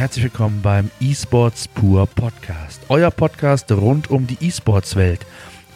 [0.00, 2.80] Herzlich willkommen beim eSports Pur Podcast.
[2.88, 5.26] Euer Podcast rund um die eSports-Welt.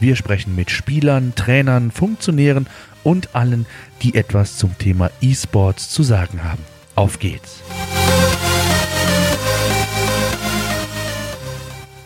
[0.01, 2.67] Wir sprechen mit Spielern, Trainern, Funktionären
[3.03, 3.67] und allen,
[4.01, 6.63] die etwas zum Thema eSports zu sagen haben.
[6.95, 7.61] Auf geht's!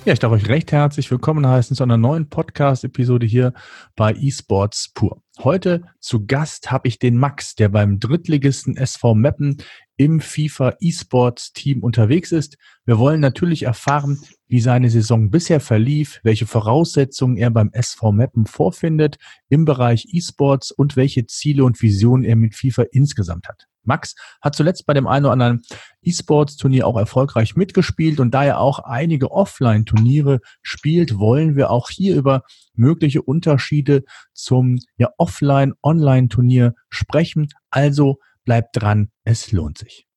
[0.04, 3.52] Ja, ich darf euch recht herzlich willkommen heißen zu einer neuen Podcast-Episode hier
[3.94, 5.22] bei eSports Pur.
[5.38, 9.58] Heute zu Gast habe ich den Max, der beim Drittligisten SV Meppen
[9.98, 12.56] im FIFA eSports Team unterwegs ist.
[12.86, 18.46] Wir wollen natürlich erfahren, wie seine Saison bisher verlief, welche Voraussetzungen er beim SV Meppen
[18.46, 19.18] vorfindet
[19.50, 23.66] im Bereich eSports und welche Ziele und Visionen er mit FIFA insgesamt hat.
[23.82, 25.62] Max hat zuletzt bei dem einen oder anderen
[26.02, 32.14] E-Sports-Turnier auch erfolgreich mitgespielt und da er auch einige Offline-Turniere spielt, wollen wir auch hier
[32.14, 32.42] über
[32.74, 37.48] mögliche Unterschiede zum ja, Offline-Online-Turnier sprechen.
[37.70, 38.18] Also
[38.48, 40.08] bleibt dran, es lohnt sich.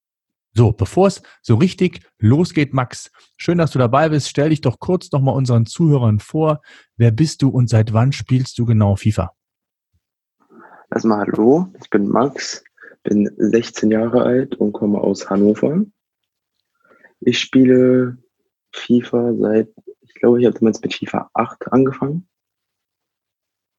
[0.53, 4.29] So, bevor es so richtig losgeht, Max, schön, dass du dabei bist.
[4.29, 6.61] Stell dich doch kurz nochmal unseren Zuhörern vor.
[6.95, 9.33] Wer bist du und seit wann spielst du genau FIFA?
[10.89, 12.63] Erstmal hallo, ich bin Max,
[13.03, 15.83] bin 16 Jahre alt und komme aus Hannover.
[17.19, 18.17] Ich spiele
[18.71, 22.29] FIFA seit, ich glaube, ich habe damals mit FIFA 8 angefangen.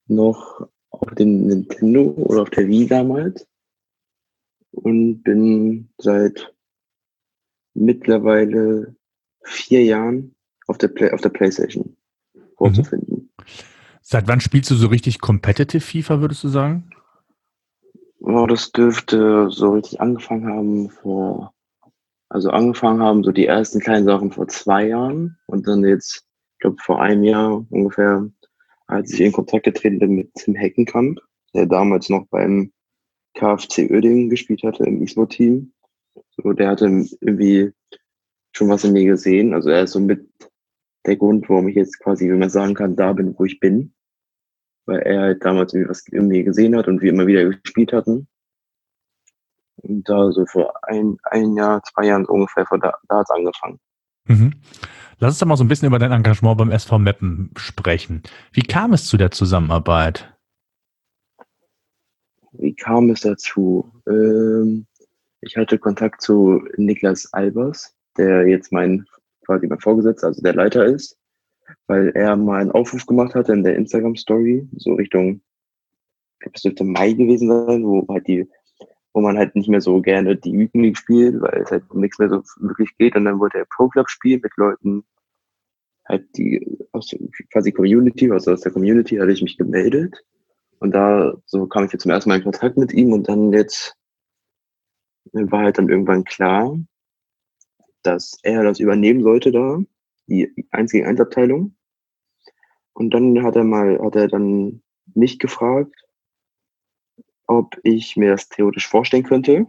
[0.09, 3.47] Noch auf dem Nintendo oder auf der Wii damals.
[4.73, 6.53] Und bin seit
[7.75, 8.97] mittlerweile
[9.45, 10.35] vier Jahren
[10.67, 11.97] auf der, Play auf der Playstation
[12.57, 13.31] vorzufinden.
[13.39, 13.45] Mhm.
[14.01, 16.91] Seit wann spielst du so richtig competitive FIFA, würdest du sagen?
[18.21, 21.55] Oh, das dürfte so richtig angefangen haben vor,
[22.29, 26.59] also angefangen haben so die ersten kleinen Sachen vor zwei Jahren und dann jetzt, ich
[26.61, 28.29] glaube vor einem Jahr ungefähr,
[28.87, 31.19] als ich in Kontakt getreten bin mit Tim Heckenkamp,
[31.55, 32.73] der damals noch beim
[33.35, 35.73] KFC Oeding gespielt hatte im E-Sport-Team.
[36.37, 36.87] So, der hatte
[37.21, 37.73] irgendwie
[38.53, 39.55] schon was in mir gesehen.
[39.55, 40.29] Also er ist so mit
[41.07, 43.95] der Grund, warum ich jetzt quasi, wie man sagen kann, da bin, wo ich bin
[44.87, 48.29] weil er halt damals irgendwie was irgendwie gesehen hat und wir immer wieder gespielt hatten.
[49.77, 53.31] Und da so vor ein, ein Jahr, zwei Jahren ungefähr, von da, da hat es
[53.31, 53.81] angefangen.
[54.27, 54.55] Mhm.
[55.19, 58.23] Lass uns doch mal so ein bisschen über dein Engagement beim SV Meppen sprechen.
[58.53, 60.37] Wie kam es zu der Zusammenarbeit?
[62.53, 63.91] Wie kam es dazu?
[64.07, 64.87] Ähm,
[65.41, 69.07] ich hatte Kontakt zu Niklas Albers, der jetzt mein
[69.45, 71.19] quasi mein Vorgesetzter, also der Leiter ist
[71.87, 75.41] weil er mal einen Aufruf gemacht hatte in der Instagram-Story, so Richtung,
[76.35, 78.49] ich glaube, es dürfte Mai gewesen sein, wo halt die,
[79.13, 82.01] wo man halt nicht mehr so gerne die Weekend League spielt, weil es halt um
[82.01, 83.15] nichts mehr so wirklich geht.
[83.15, 85.05] Und dann wollte er Pro Club spielen mit Leuten,
[86.09, 87.15] halt die aus
[87.53, 90.25] quasi Community, also aus der Community hatte ich mich gemeldet.
[90.83, 93.53] Und da so kam ich jetzt zum ersten Mal in Kontakt mit ihm und dann
[93.53, 93.97] jetzt
[95.33, 96.77] war halt dann irgendwann klar,
[98.03, 99.79] dass er das übernehmen sollte da
[100.27, 101.77] die 1 gegen 1 Abteilung.
[102.95, 104.83] Und dann hat er mal, hat er dann
[105.15, 105.95] mich gefragt,
[107.47, 109.67] ob ich mir das theoretisch vorstellen könnte.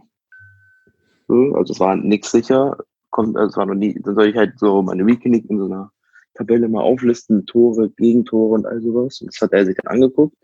[1.28, 2.76] So, also es war nichts sicher,
[3.10, 5.66] kommt, also es war noch nie, dann soll ich halt so meine Weekend in so
[5.66, 5.92] einer
[6.34, 9.20] Tabelle mal auflisten, Tore, Gegentore und all sowas.
[9.20, 10.36] Und das hat er sich dann angeguckt.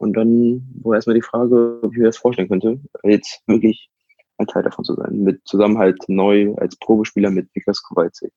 [0.00, 3.90] Und dann war erstmal die Frage, ob ich mir das vorstellen könnte, jetzt wirklich
[4.38, 5.22] ein Teil davon zu sein.
[5.22, 8.32] Mit zusammen halt neu als Probespieler mit Niklas Kowalczyk.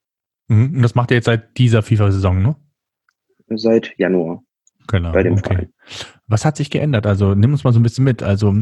[0.49, 0.75] Mhm.
[0.75, 2.55] Und das macht ihr jetzt seit dieser FIFA-Saison, ne?
[3.55, 4.43] Seit Januar.
[4.87, 5.13] Genau.
[5.13, 5.53] Bei dem okay.
[5.53, 5.73] Verein.
[6.27, 7.07] Was hat sich geändert?
[7.07, 8.21] Also nimm uns mal so ein bisschen mit.
[8.21, 8.53] Also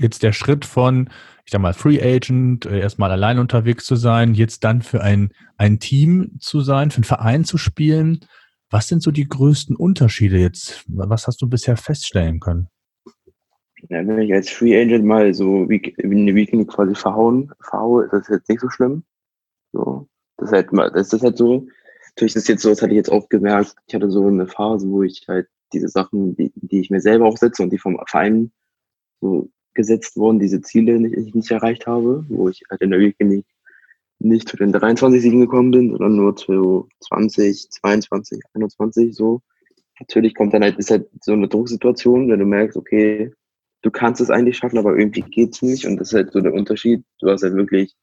[0.00, 1.10] jetzt der Schritt von,
[1.44, 5.34] ich sag mal, Free Agent, äh, erstmal allein unterwegs zu sein, jetzt dann für ein,
[5.58, 8.20] ein Team zu sein, für einen Verein zu spielen.
[8.70, 10.84] Was sind so die größten Unterschiede jetzt?
[10.88, 12.68] Was hast du bisher feststellen können?
[13.88, 18.12] Ja, wenn ich als Free Agent mal so wie eine Weekend quasi verhauen, verhaue, ist
[18.12, 19.04] das jetzt nicht so schlimm.
[19.72, 20.08] So.
[20.36, 21.66] Das ist halt, das ist halt so.
[22.10, 23.74] Natürlich ist es jetzt so, das hatte ich jetzt auch gemerkt.
[23.86, 27.26] Ich hatte so eine Phase, wo ich halt diese Sachen, die, die ich mir selber
[27.26, 28.50] auch setze und die vom Verein
[29.20, 33.44] so gesetzt wurden, diese Ziele nicht, nicht erreicht habe, wo ich halt in der Weekend
[34.20, 39.40] nicht, zu den 23 Siegen gekommen bin, sondern nur zu 20, 22, 21 so.
[40.00, 43.32] Natürlich kommt dann halt, ist halt so eine Drucksituation, wenn du merkst, okay,
[43.82, 46.54] du kannst es eigentlich schaffen, aber irgendwie geht's nicht und das ist halt so der
[46.54, 47.04] Unterschied.
[47.20, 47.96] Du hast halt wirklich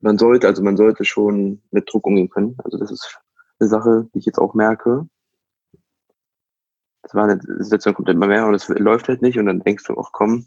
[0.00, 2.56] man sollte, also man sollte schon mit Druck umgehen können.
[2.64, 3.18] Also das ist
[3.58, 5.08] eine Sache, die ich jetzt auch merke.
[7.02, 9.84] Das war eine Situation, kommt immer mehr und es läuft halt nicht und dann denkst
[9.84, 10.46] du, ach komm,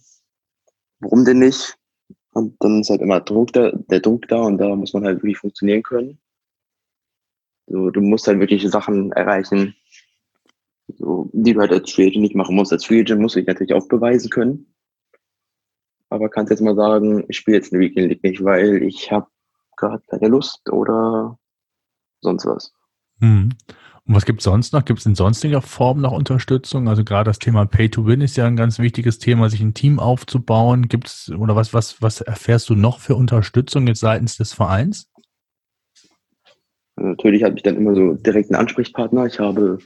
[1.00, 1.78] warum denn nicht?
[2.40, 5.18] Und dann ist halt immer Druck da, der Druck da und da muss man halt
[5.18, 6.20] wirklich funktionieren können.
[7.68, 9.76] So, du musst halt wirklich Sachen erreichen,
[10.88, 12.72] so, die du halt als Free Agent nicht machen musst.
[12.72, 14.74] Als Free Agent musst du dich natürlich auch beweisen können.
[16.10, 19.28] Aber kannst jetzt mal sagen, ich spiele jetzt eine Weekend League nicht, weil ich habe
[19.76, 21.38] gerade keine Lust oder
[22.22, 22.74] sonst was.
[23.20, 23.50] Mhm.
[24.10, 24.86] Und was gibt es sonst noch?
[24.86, 26.88] Gibt es in sonstiger Form noch Unterstützung?
[26.88, 29.76] Also gerade das Thema Pay to Win ist ja ein ganz wichtiges Thema, sich ein
[29.76, 30.88] Team aufzubauen.
[30.88, 35.12] Gibt es oder was, was, was erfährst du noch für Unterstützung jetzt seitens des Vereins?
[36.96, 39.28] Also natürlich habe ich dann immer so direkten Ansprechpartner.
[39.28, 39.78] Ich habe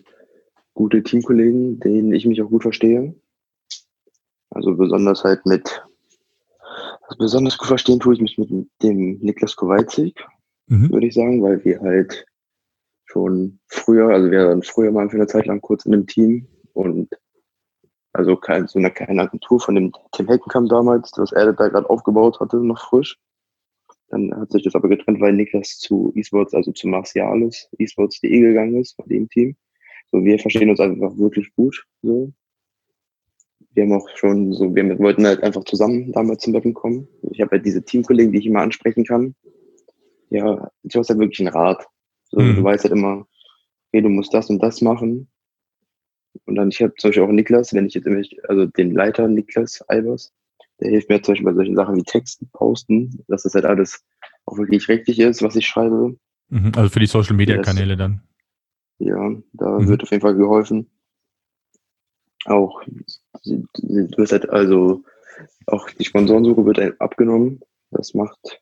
[0.74, 3.14] gute Teamkollegen, denen ich mich auch gut verstehe.
[4.52, 5.84] Also besonders halt mit,
[7.02, 8.50] also besonders gut verstehen tue ich mich mit
[8.82, 10.26] dem Niklas Kowalczyk,
[10.68, 10.94] mhm.
[10.94, 12.26] würde ich sagen, weil wir halt
[13.14, 16.48] schon früher, also wir waren früher mal für eine Zeit lang kurz in einem Team
[16.74, 17.10] und
[18.12, 21.90] also kein, so eine kleine Agentur von dem Tim Heckenkamp damals, was er da gerade
[21.90, 23.18] aufgebaut hatte, noch frisch.
[24.10, 28.80] Dann hat sich das aber getrennt, weil Niklas zu eSports, also zu Martialis, eSports.de gegangen
[28.80, 29.56] ist, von dem Team.
[30.12, 32.32] So, wir verstehen uns einfach wirklich gut, so.
[33.72, 37.08] Wir haben auch schon so, wir wollten halt einfach zusammen damals zum Wetten kommen.
[37.32, 39.34] Ich habe halt diese Teamkollegen, die ich immer ansprechen kann.
[40.30, 41.88] Ja, du hast halt wirklich einen Rat.
[42.34, 42.56] So, mhm.
[42.56, 43.28] Du weißt halt immer,
[43.88, 45.28] okay, du musst das und das machen.
[46.46, 49.28] Und dann, ich habe zum Beispiel auch Niklas, wenn ich jetzt immer, also den Leiter
[49.28, 50.34] Niklas Albers,
[50.80, 54.04] der hilft mir zum Beispiel bei solchen Sachen wie Texten posten, dass das halt alles
[54.46, 56.18] auch wirklich richtig ist, was ich schreibe.
[56.50, 58.24] Mhm, also für die Social Media Kanäle dann.
[58.98, 59.88] Ja, da mhm.
[59.88, 60.90] wird auf jeden Fall geholfen.
[62.46, 62.82] Auch,
[63.46, 65.04] du wirst halt also,
[65.68, 67.62] auch die Sponsorensuche wird halt abgenommen.
[67.92, 68.60] Das macht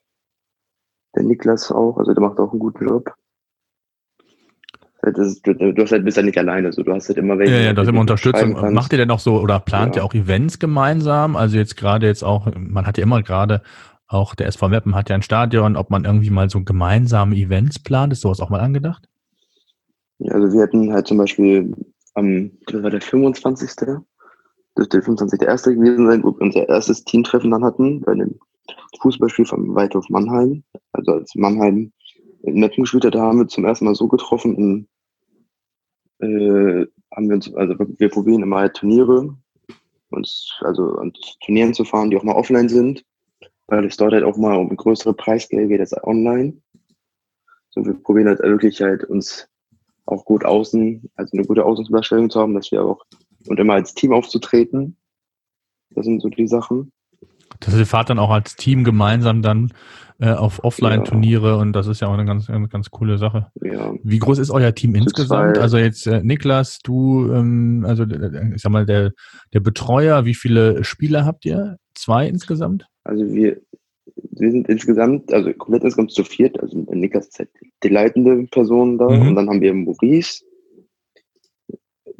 [1.16, 3.14] der Niklas auch, also der macht auch einen guten Job.
[5.04, 7.54] Ist, du, du, hast halt, bist ja nicht alleine, so du hast halt immer welche.
[7.54, 8.72] Ja, ja, das ist immer Unterstützung.
[8.72, 10.02] Macht ihr denn auch so oder plant ja.
[10.02, 11.34] ihr auch Events gemeinsam?
[11.34, 13.62] Also jetzt gerade jetzt auch, man hat ja immer gerade
[14.06, 17.78] auch der SV Meppen hat ja ein Stadion, ob man irgendwie mal so gemeinsame Events
[17.78, 19.08] plant, ist sowas auch mal angedacht?
[20.18, 21.74] Ja, also wir hatten halt zum Beispiel
[22.14, 23.70] am, das war der 25.
[24.74, 25.42] Das der 25.
[25.42, 28.38] erste gewesen sein, wo wir unser erstes Teamtreffen dann hatten, bei dem
[29.00, 30.62] Fußballspiel vom Waldhof Mannheim.
[30.92, 31.92] Also als Mannheim
[32.42, 34.88] in gespielt hat, da haben wir zum ersten Mal so getroffen und
[36.18, 39.36] äh, haben wir uns, also wir probieren immer halt Turniere,
[40.10, 41.12] uns, also an
[41.44, 43.04] Turnieren zu fahren, die auch mal offline sind,
[43.66, 46.60] weil es dort halt auch mal um größere Preisgelder geht als online.
[47.70, 49.48] So, wir probieren halt wirklich halt uns
[50.06, 53.04] auch gut außen, also eine gute Außendarstellung zu haben, dass wir auch
[53.48, 54.96] und immer als Team aufzutreten.
[55.90, 56.92] Das sind so die Sachen.
[57.64, 59.72] Das ihr fahrt dann auch als Team gemeinsam dann
[60.20, 61.54] äh, auf Offline-Turniere ja.
[61.56, 63.48] und das ist ja auch eine ganz, eine ganz coole Sache.
[63.60, 63.92] Ja.
[64.02, 65.58] Wie groß ist euer Team insgesamt?
[65.58, 69.12] Also jetzt äh, Niklas, du, ähm, also ich sag mal, der,
[69.52, 71.76] der Betreuer, wie viele Spieler habt ihr?
[71.94, 72.86] Zwei insgesamt?
[73.04, 73.60] Also wir,
[74.30, 76.60] wir sind insgesamt, also komplett insgesamt zu viert.
[76.60, 77.50] Also Niklas ist halt
[77.82, 79.28] die leitende Person da mhm.
[79.28, 80.44] und dann haben wir Maurice,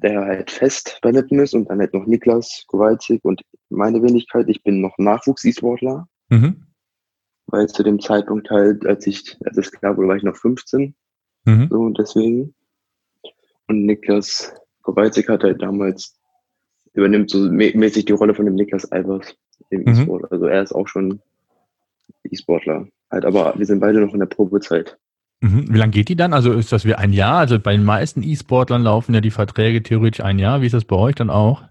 [0.02, 4.48] der halt fest bei Lippen ist und dann halt noch Niklas Kowalczyk und meine Wenigkeit.
[4.48, 6.08] Ich bin noch Nachwuchs-E-Sportler.
[6.28, 6.66] Mhm.
[7.46, 10.94] Weil zu dem Zeitpunkt halt, als ich, als es klar wurde, war ich noch 15.
[11.44, 11.68] Mhm.
[11.70, 12.54] So und deswegen.
[13.68, 16.18] Und Niklas Kowalczyk hat halt damals,
[16.94, 19.34] übernimmt so mäßig die Rolle von dem Niklas Albers
[19.70, 19.88] im mhm.
[19.88, 20.32] E-Sport.
[20.32, 21.20] Also er ist auch schon
[22.24, 22.86] E-Sportler.
[23.10, 24.98] Halt, aber wir sind beide noch in der Probezeit.
[25.42, 25.74] Mhm.
[25.74, 26.32] Wie lange geht die dann?
[26.32, 27.38] Also ist das wie ein Jahr?
[27.38, 30.62] Also bei den meisten E-Sportlern laufen ja die Verträge theoretisch ein Jahr.
[30.62, 31.64] Wie ist das bei euch dann auch?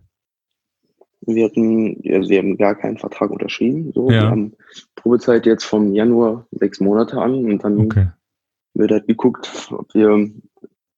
[1.21, 3.93] Wir hatten, also wir haben gar keinen Vertrag unterschrieben.
[3.93, 4.11] So.
[4.11, 4.23] Ja.
[4.23, 4.53] Wir haben
[4.95, 8.07] Probezeit jetzt vom Januar sechs Monate an und dann okay.
[8.73, 10.29] wird halt geguckt, ob wir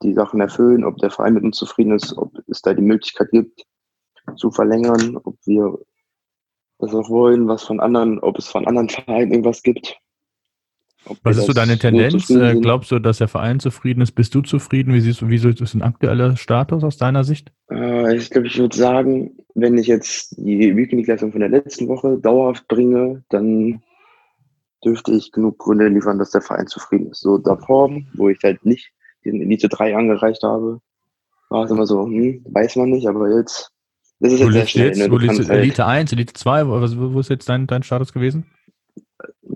[0.02, 3.30] die Sachen erfüllen, ob der Verein mit uns zufrieden ist, ob es da die Möglichkeit
[3.32, 3.66] gibt,
[4.36, 5.78] zu verlängern, ob wir
[6.80, 10.00] das auch wollen, was von anderen, ob es von anderen Vereinen irgendwas gibt.
[11.24, 12.30] Was ist so deine Tendenz?
[12.30, 14.14] Äh, glaubst du, dass der Verein zufrieden ist?
[14.14, 14.94] Bist du zufrieden?
[14.94, 17.52] Wie siehst du, wie ist ein aktueller Status aus deiner Sicht?
[17.70, 22.18] Äh, ich glaube, ich würde sagen, wenn ich jetzt die Weekend-Leistung von der letzten Woche
[22.18, 23.82] dauerhaft bringe, dann
[24.84, 27.22] dürfte ich genug Gründe liefern, dass der Verein zufrieden ist.
[27.22, 28.92] So davor, wo ich halt nicht
[29.24, 30.80] diesen Elite 3 angereicht habe,
[31.50, 33.72] war es immer so, hm, weiß man nicht, aber jetzt,
[34.20, 34.88] das ist jetzt sehr schnell.
[34.88, 35.12] Jetzt, ne?
[35.12, 38.46] wo halt Elite 1, Elite 2, wo, wo ist jetzt dein, dein Status gewesen?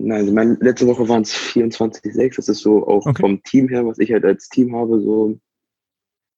[0.02, 2.36] Nein, also meine, letzte Woche waren es 24,6.
[2.36, 3.20] Das ist so auch okay.
[3.20, 5.38] vom Team her, was ich halt als Team habe, so.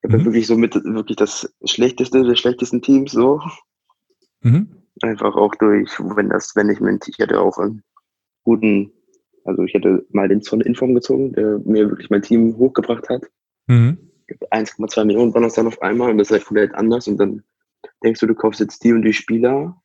[0.02, 0.26] Ich habe mhm.
[0.26, 3.40] wirklich so mit wirklich das schlechteste der schlechtesten Teams so.
[4.42, 4.68] Mhm.
[5.02, 7.82] Einfach auch durch, wenn das, wenn ich mit, ich hätte auch einen
[8.44, 8.92] guten,
[9.44, 13.26] also ich hätte mal den von Inform gezogen, der mir wirklich mein Team hochgebracht hat.
[13.66, 13.98] Mhm.
[14.52, 17.42] 1,2 Millionen waren das dann auf einmal und das ist halt komplett anders und dann
[18.04, 19.80] denkst du, du kaufst jetzt die und die Spieler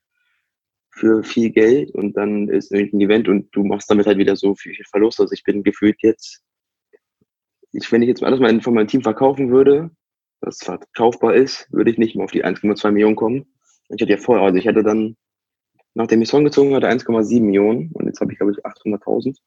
[0.95, 4.55] für viel Geld und dann ist irgendein Event und du machst damit halt wieder so
[4.55, 5.19] viel Verlust.
[5.19, 6.41] Also ich bin gefühlt jetzt,
[7.73, 9.91] ich, wenn ich jetzt alles mal von meinem Team verkaufen würde,
[10.39, 13.45] was verkaufbar ist, würde ich nicht mehr auf die 1,2 Millionen kommen.
[13.89, 15.17] Ich hatte ja vorher, also ich hätte dann,
[15.93, 19.37] nachdem ich Song gezogen hatte, 1,7 Millionen und jetzt habe ich, glaube ich, 800.000.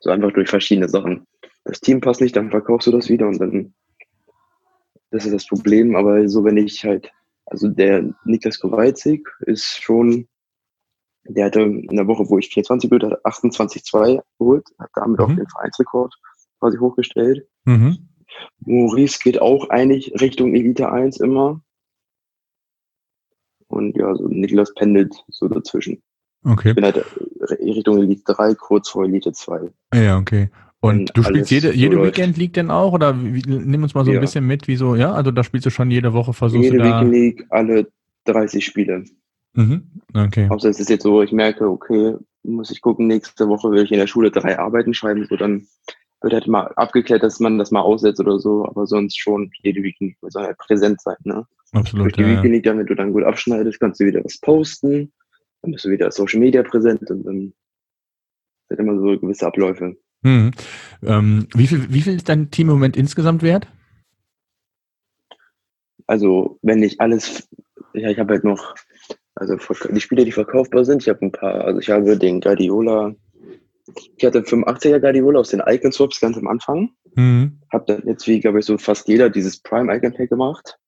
[0.00, 1.26] So einfach durch verschiedene Sachen.
[1.64, 3.74] Das Team passt nicht, dann verkaufst du das wieder und dann
[5.14, 5.94] das ist das Problem.
[5.94, 7.10] Aber so, wenn ich halt,
[7.46, 10.28] also der Niklas Kowalczyk ist schon,
[11.26, 15.24] der hatte in der Woche, wo ich 24 geholt hatte, 28,2 geholt, hat damit mhm.
[15.24, 16.14] auch den Vereinsrekord
[16.60, 17.46] quasi hochgestellt.
[17.64, 18.08] Mhm.
[18.60, 21.60] Maurice geht auch eigentlich Richtung Elite 1 immer.
[23.68, 26.02] Und ja, so Niklas pendelt so dazwischen.
[26.44, 26.70] Okay.
[26.70, 27.04] Ich bin halt
[27.60, 29.70] Richtung Elite 3, kurz vor Elite 2.
[29.94, 30.50] Ja, okay.
[30.80, 32.92] Und du spielst jede, jede Weekend League denn auch?
[32.92, 34.18] Oder wie, nimm uns mal so ja.
[34.18, 35.14] ein bisschen mit, wieso, ja?
[35.14, 37.00] Also da spielst du schon jede Woche, versuchst jede du da...
[37.00, 37.90] Weekend League, alle
[38.26, 39.04] 30 Spiele.
[39.54, 40.48] Mhm, okay.
[40.50, 43.92] Außer es ist jetzt so, ich merke, okay, muss ich gucken, nächste Woche will ich
[43.92, 45.66] in der Schule drei Arbeiten schreiben, so dann
[46.20, 49.82] wird halt mal abgeklärt, dass man das mal aussetzt oder so, aber sonst schon jede
[49.82, 51.46] Weekend soll halt präsent sein, ne?
[51.72, 52.06] Absolut.
[52.06, 55.12] Durch die ja, Weekend League, damit du dann gut abschneidest, kannst du wieder was posten,
[55.62, 57.52] dann bist du wieder Social Media präsent und dann
[58.68, 59.96] sind immer so gewisse Abläufe.
[60.22, 60.52] Mhm.
[61.02, 63.68] Ähm, wie, viel, wie viel ist dein Team im Moment insgesamt wert?
[66.06, 67.48] Also, wenn ich alles,
[67.92, 68.74] ja, ich habe halt noch,
[69.34, 69.56] also
[69.90, 73.14] die Spiele, die verkaufbar sind, ich habe ein paar, also ich habe den Guardiola,
[74.16, 76.90] ich hatte 85er Guardiola aus den Icon Swaps ganz am Anfang.
[77.14, 77.60] Mhm.
[77.72, 80.78] Habe dann jetzt, wie glaube ich, so fast jeder dieses Prime Icon Pack gemacht.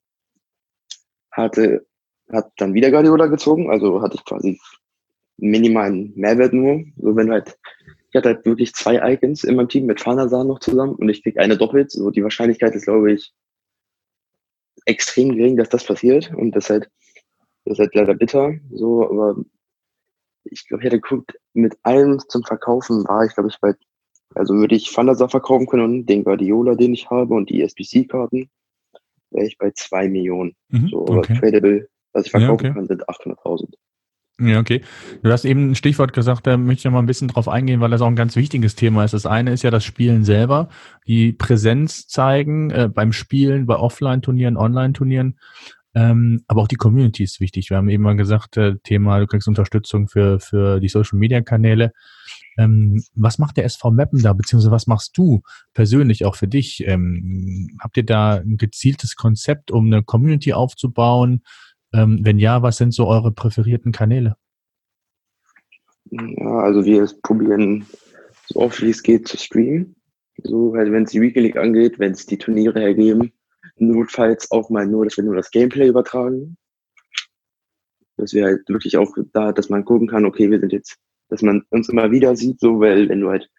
[1.30, 1.86] Hatte,
[2.32, 4.58] hat dann wieder Guardiola gezogen, also hatte ich quasi
[5.36, 6.84] minimalen Mehrwert nur.
[6.96, 7.58] So wenn halt
[8.16, 11.22] ich hatte halt wirklich zwei Icons in meinem Team mit Fanasan noch zusammen und ich
[11.22, 11.90] krieg eine doppelt.
[11.90, 13.34] So die Wahrscheinlichkeit ist, glaube ich,
[14.86, 16.32] extrem gering, dass das passiert.
[16.34, 16.88] Und das halt,
[17.66, 18.54] das ist halt leider bitter.
[18.72, 19.36] So, aber
[20.44, 23.74] ich glaube, ich hätte geguckt, mit allem zum Verkaufen war ich, glaube ich, bei,
[24.34, 28.48] also würde ich Fanasa verkaufen können und den Guardiola, den ich habe und die SBC-Karten,
[29.30, 30.54] wäre ich bei zwei Millionen.
[30.68, 31.38] Mhm, so, aber okay.
[31.40, 32.78] tradable, was ich verkaufen ja, okay.
[32.78, 33.74] kann, sind 800.000.
[34.38, 34.82] Ja, okay.
[35.22, 37.80] Du hast eben ein Stichwort gesagt, da möchte ich noch mal ein bisschen drauf eingehen,
[37.80, 39.14] weil das auch ein ganz wichtiges Thema ist.
[39.14, 40.68] Das eine ist ja das Spielen selber,
[41.06, 45.38] die Präsenz zeigen äh, beim Spielen, bei Offline-Turnieren, Online-Turnieren.
[45.96, 47.70] Ähm, aber auch die Community ist wichtig.
[47.70, 51.92] Wir haben eben mal gesagt, äh, Thema, du kriegst Unterstützung für, für die Social-Media-Kanäle.
[52.58, 55.40] Ähm, was macht der SV Mappen da, beziehungsweise was machst du
[55.72, 56.86] persönlich auch für dich?
[56.86, 61.42] Ähm, habt ihr da ein gezieltes Konzept, um eine Community aufzubauen?
[61.94, 64.36] Ähm, wenn ja, was sind so eure präferierten Kanäle?
[66.10, 67.86] Ja, also wir probieren
[68.48, 69.96] so oft wie es geht zu streamen.
[70.42, 73.32] So, halt, wenn es die Weekly League angeht, wenn es die Turniere hergeben,
[73.76, 76.56] notfalls auch mal nur, dass wir nur das Gameplay übertragen.
[78.16, 80.96] Dass wir halt wirklich auch da, dass man gucken kann, okay, wir sind jetzt,
[81.28, 83.50] dass man uns immer wieder sieht, so, weil wenn du halt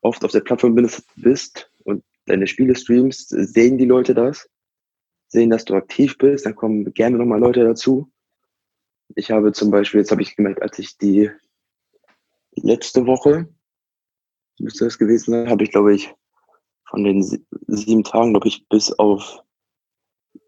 [0.00, 0.74] oft auf der Plattform
[1.16, 4.48] bist, und deine Spiele streamst, sehen die Leute das
[5.28, 8.10] sehen, dass du aktiv bist, dann kommen gerne nochmal Leute dazu.
[9.14, 11.30] Ich habe zum Beispiel, jetzt habe ich gemerkt, als ich die
[12.56, 13.48] letzte Woche,
[14.58, 16.12] müsste das gewesen sein, habe ich, glaube ich,
[16.88, 17.22] von den
[17.66, 19.42] sieben Tagen, glaube ich, bis auf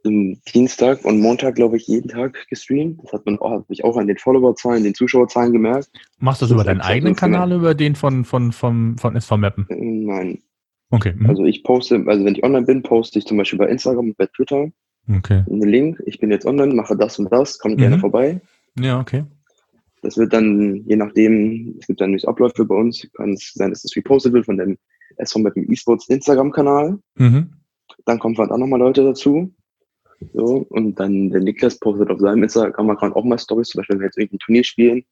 [0.04, 3.02] Dienstag und Montag, glaube ich, jeden Tag gestreamt.
[3.02, 5.90] Das hat man auch, ich auch an den Followerzahlen, den Zuschauerzahlen gemerkt.
[6.18, 9.36] Machst du das, das über deinen eigenen Kanal, über den von, von, von, von SV
[9.36, 9.66] Mappen?
[9.68, 10.38] Nein,
[10.90, 11.14] Okay.
[11.16, 11.26] Mhm.
[11.26, 14.16] Also ich poste, also wenn ich online bin, poste ich zum Beispiel bei Instagram und
[14.16, 14.70] bei Twitter
[15.08, 15.44] okay.
[15.48, 16.02] einen Link.
[16.06, 17.80] Ich bin jetzt online, mache das und das, kommt mhm.
[17.80, 18.40] gerne vorbei.
[18.78, 19.24] Ja, okay.
[20.02, 23.70] Das wird dann, je nachdem, es gibt dann nämlich Abläufe bei uns, kann es sein,
[23.70, 24.78] dass das repostet wird von dem
[25.16, 26.98] SV dem eSports Instagram-Kanal.
[27.16, 27.50] Mhm.
[28.06, 29.52] Dann kommen halt auch nochmal Leute dazu.
[30.32, 34.00] So, und dann der Niklas postet auf seinem Instagram-Account auch mal Stories, zum Beispiel, wenn
[34.00, 35.04] wir jetzt irgendwie ein Turnier spielen,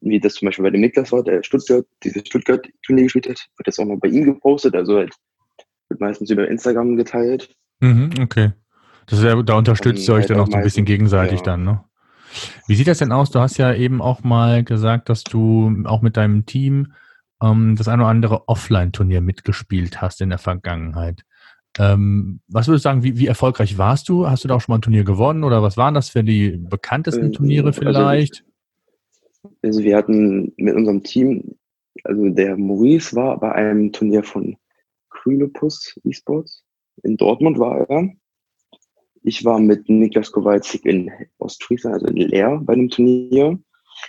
[0.00, 3.66] wie das zum Beispiel bei dem Niklas war, der Stuttgart, dieses Stuttgart-Turnier gespielt hat, wird
[3.66, 5.14] das auch mal bei ihm gepostet, also halt
[5.88, 7.54] wird meistens über Instagram geteilt.
[7.80, 8.52] Mhm, okay.
[9.06, 11.44] Das da unterstützt ihr euch halt dann auch so ein bisschen gegenseitig ja.
[11.44, 11.84] dann, ne?
[12.66, 13.30] Wie sieht das denn aus?
[13.30, 16.92] Du hast ja eben auch mal gesagt, dass du auch mit deinem Team
[17.42, 21.22] ähm, das eine oder andere Offline-Turnier mitgespielt hast in der Vergangenheit.
[21.78, 24.28] Ähm, was würdest du sagen, wie, wie, erfolgreich warst du?
[24.28, 26.56] Hast du da auch schon mal ein Turnier gewonnen oder was waren das für die
[26.56, 28.42] bekanntesten ähm, Turniere also vielleicht?
[28.42, 28.56] Also
[29.62, 31.56] also wir hatten mit unserem Team,
[32.04, 34.56] also der Maurice war bei einem Turnier von
[35.10, 36.64] Krylopus Esports.
[37.02, 38.10] In Dortmund war er.
[39.22, 43.58] Ich war mit Niklas Kowalczyk in Ostfriesland, also in Leer, bei einem Turnier.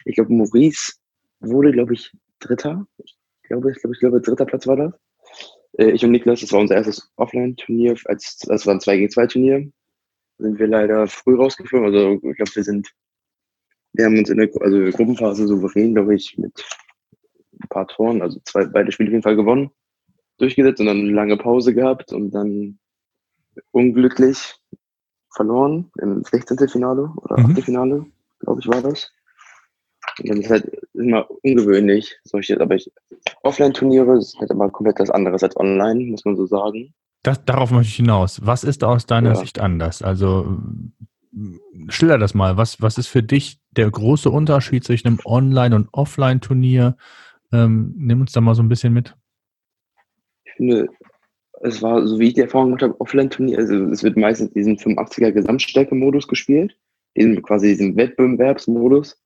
[0.05, 0.93] Ich glaube, Maurice
[1.39, 2.85] wurde, glaube ich, Dritter.
[3.03, 4.93] Ich glaube, ich glaube, ich glaube, dritter Platz war das.
[5.77, 9.09] Äh, ich und Niklas, das war unser erstes Offline-Turnier, als das war ein 2 gegen
[9.09, 9.71] 2 Turnier.
[10.39, 11.87] Sind wir leider früh rausgeflogen.
[11.87, 12.93] Also ich glaube, wir sind
[13.97, 16.63] wir haben uns in der also Gruppenphase souverän, glaube ich, mit
[17.59, 19.71] ein paar Toren, also zwei, beide Spiele auf jeden Fall gewonnen,
[20.37, 22.77] durchgesetzt und dann eine lange Pause gehabt und dann
[23.71, 24.55] unglücklich
[25.35, 26.69] verloren im 16.
[26.69, 27.55] Finale oder mhm.
[27.57, 28.05] Finale,
[28.39, 29.11] glaube ich, war das.
[30.19, 32.17] Und dann ist halt ist immer ungewöhnlich.
[32.23, 32.91] Solche, aber ich,
[33.43, 36.93] Offline-Turniere sind halt immer komplett was anderes als online, muss man so sagen.
[37.23, 38.45] Das, darauf möchte ich hinaus.
[38.45, 39.35] Was ist aus deiner ja.
[39.35, 40.01] Sicht anders?
[40.01, 40.57] Also
[41.89, 42.57] schilder das mal.
[42.57, 46.97] Was, was ist für dich der große Unterschied zwischen einem Online- und Offline-Turnier?
[47.51, 49.15] Ähm, nimm uns da mal so ein bisschen mit.
[50.45, 50.87] Ich finde,
[51.61, 54.77] es war, so wie ich die Erfahrung gemacht habe, Offline-Turnier, also es wird meistens diesen
[54.77, 56.77] 85er Gesamtstärke-Modus gespielt,
[57.15, 59.21] diesen, quasi diesen Wettbewerbsmodus,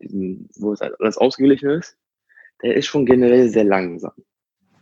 [0.00, 1.96] diesen, wo es halt alles ausgeglichen ist.
[2.62, 4.12] Der ist schon generell sehr langsam.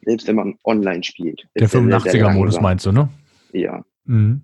[0.05, 1.47] Selbst wenn man online spielt.
[1.57, 3.09] Der 85er-Modus meinst du, ne?
[3.53, 3.85] Ja.
[4.05, 4.43] Mhm.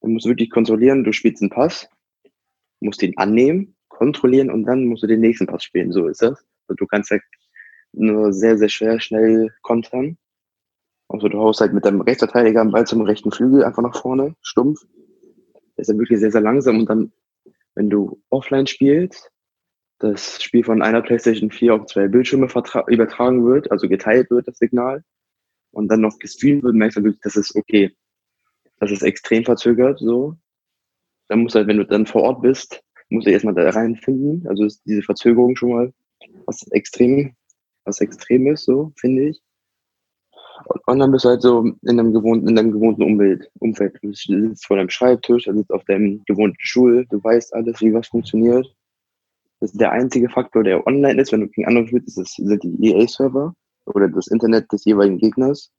[0.00, 1.88] Man muss wirklich kontrollieren, du spielst einen Pass,
[2.80, 5.92] musst ihn annehmen, kontrollieren und dann musst du den nächsten Pass spielen.
[5.92, 6.44] So ist das.
[6.68, 7.18] Also du kannst ja
[7.92, 10.18] nur sehr, sehr schwer schnell kontern.
[11.08, 14.36] Also du haust halt mit deinem Rechtsverteidiger am Ball zum rechten Flügel einfach nach vorne,
[14.42, 14.80] stumpf.
[15.76, 17.12] Der ist dann wirklich sehr, sehr langsam und dann,
[17.74, 19.30] wenn du offline spielst,
[19.98, 22.48] das Spiel von einer PlayStation 4 auf zwei Bildschirme
[22.88, 25.02] übertragen wird, also geteilt wird, das Signal,
[25.72, 27.94] und dann noch gestreamt wird, merkst du wirklich, das ist okay.
[28.78, 30.36] Das ist extrem verzögert, so.
[31.28, 34.46] Dann musst du halt, wenn du dann vor Ort bist, musst du erstmal da reinfinden.
[34.48, 35.92] Also ist diese Verzögerung schon mal
[36.46, 37.34] was extrem,
[37.84, 39.42] was extrem ist, so, finde ich.
[40.86, 43.50] Und dann bist du halt so in einem gewohnten, in einem gewohnten Umfeld.
[43.58, 43.98] Umfeld.
[44.02, 47.92] Du sitzt vor deinem Schreibtisch, du sitzt auf deinem gewohnten Stuhl, du weißt alles, wie
[47.94, 48.66] was funktioniert.
[49.60, 52.62] Das ist der einzige Faktor, der online ist, wenn du gegen andere spielst, das sind
[52.62, 53.54] die EA-Server
[53.86, 55.72] oder das Internet des jeweiligen Gegners.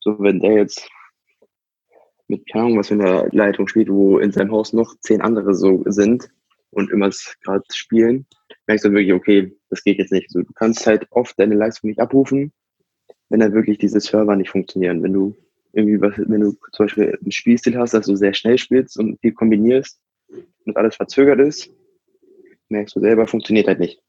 [0.00, 0.88] So, wenn der jetzt
[2.28, 5.54] mit, keine Ahnung, was für eine Leitung spielt, wo in seinem Haus noch zehn andere
[5.54, 6.28] so sind
[6.70, 7.10] und immer
[7.42, 8.26] gerade spielen,
[8.66, 10.30] merkst du wirklich, okay, das geht jetzt nicht.
[10.30, 12.52] So, du kannst halt oft deine Leistung nicht abrufen,
[13.30, 15.02] wenn dann wirklich diese Server nicht funktionieren.
[15.02, 15.34] Wenn du
[15.72, 19.18] irgendwie was, wenn du zum Beispiel einen Spielstil hast, dass du sehr schnell spielst und
[19.20, 19.98] viel kombinierst
[20.66, 21.70] und alles verzögert ist,
[22.70, 24.00] merkst du selber, funktioniert halt nicht.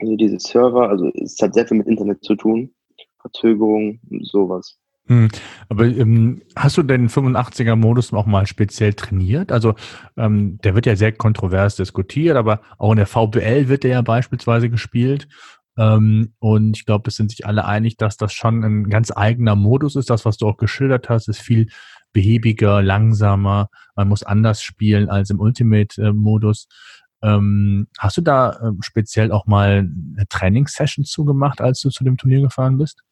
[0.00, 2.74] Also diese Server, also es hat sehr viel mit Internet zu tun,
[3.20, 4.78] Verzögerung sowas.
[5.06, 5.28] Hm,
[5.68, 9.52] aber ähm, hast du den 85er-Modus auch mal speziell trainiert?
[9.52, 9.74] Also
[10.16, 14.02] ähm, der wird ja sehr kontrovers diskutiert, aber auch in der VBL wird der ja
[14.02, 15.28] beispielsweise gespielt.
[15.76, 19.56] Ähm, und ich glaube, es sind sich alle einig, dass das schon ein ganz eigener
[19.56, 20.08] Modus ist.
[20.08, 21.68] Das, was du auch geschildert hast, ist viel
[22.12, 23.68] behäbiger, langsamer.
[23.96, 26.68] Man muss anders spielen als im Ultimate-Modus.
[27.24, 32.18] Ähm, hast du da äh, speziell auch mal eine Trainingssession zugemacht, als du zu dem
[32.18, 33.02] Turnier gefahren bist?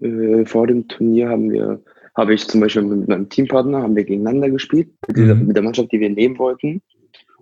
[0.00, 1.82] Äh, vor dem Turnier haben wir,
[2.16, 5.46] habe ich zum Beispiel mit meinem Teampartner, haben wir gegeneinander gespielt, mit, dieser, mhm.
[5.46, 6.82] mit der Mannschaft, die wir nehmen wollten,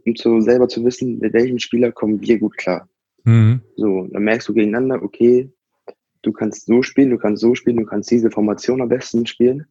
[0.06, 2.88] um so selber zu wissen, mit welchem Spieler kommen wir gut klar.
[3.24, 3.60] Mhm.
[3.76, 5.52] So, dann merkst du gegeneinander, okay,
[6.22, 9.66] du kannst so spielen, du kannst so spielen, du kannst diese Formation am besten spielen.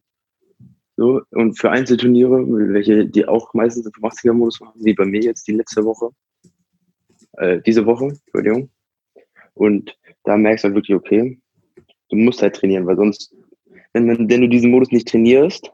[1.00, 5.48] So, und für Einzelturniere, welche die auch meistens im 80er-Modus machen, wie bei mir jetzt
[5.48, 6.10] die letzte Woche,
[7.38, 8.68] äh, diese Woche, Entschuldigung.
[9.54, 11.40] Und da merkst du halt wirklich, okay,
[12.10, 13.34] du musst halt trainieren, weil sonst,
[13.94, 15.70] wenn, wenn, wenn du diesen Modus nicht trainierst,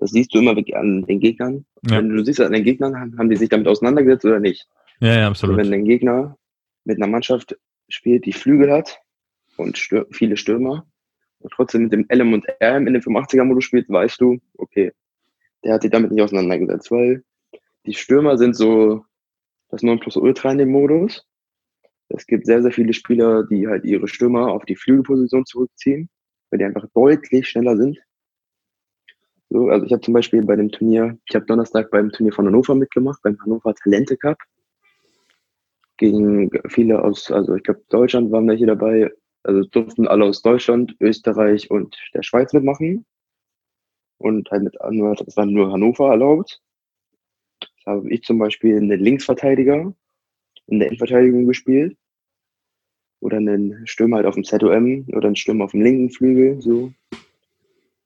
[0.00, 1.64] das siehst du immer an den Gegnern.
[1.88, 1.98] Ja.
[1.98, 4.66] Wenn du siehst an den Gegnern, haben die sich damit auseinandergesetzt oder nicht.
[4.98, 5.56] Ja, ja, absolut.
[5.56, 6.36] Also wenn dein Gegner
[6.82, 7.56] mit einer Mannschaft
[7.88, 8.98] spielt, die Flügel hat
[9.56, 10.93] und Stür viele Stürmer und
[11.50, 14.92] trotzdem mit dem LM und RM in dem 85er-Modus spielt, weißt du, okay,
[15.64, 17.24] der hat sich damit nicht auseinandergesetzt, weil
[17.86, 19.04] die Stürmer sind so
[19.68, 21.26] das Nonplusultra in dem Modus.
[22.08, 26.08] Es gibt sehr, sehr viele Spieler, die halt ihre Stürmer auf die Flügelposition zurückziehen,
[26.50, 27.98] weil die einfach deutlich schneller sind.
[29.50, 32.46] So, also ich habe zum Beispiel bei dem Turnier, ich habe Donnerstag beim Turnier von
[32.46, 34.38] Hannover mitgemacht, beim Hannover Talente Cup
[35.96, 39.12] gegen viele aus, also ich glaube Deutschland waren welche dabei,
[39.44, 43.04] also durften alle aus Deutschland, Österreich und der Schweiz mitmachen.
[44.18, 46.62] Und halt mit das war nur Hannover erlaubt.
[47.84, 49.94] Da habe ich zum Beispiel einen Linksverteidiger
[50.66, 51.96] in der Endverteidigung gespielt.
[53.20, 56.92] Oder einen Stürmer halt auf dem ZOM oder einen Stürmer auf dem linken Flügel, so.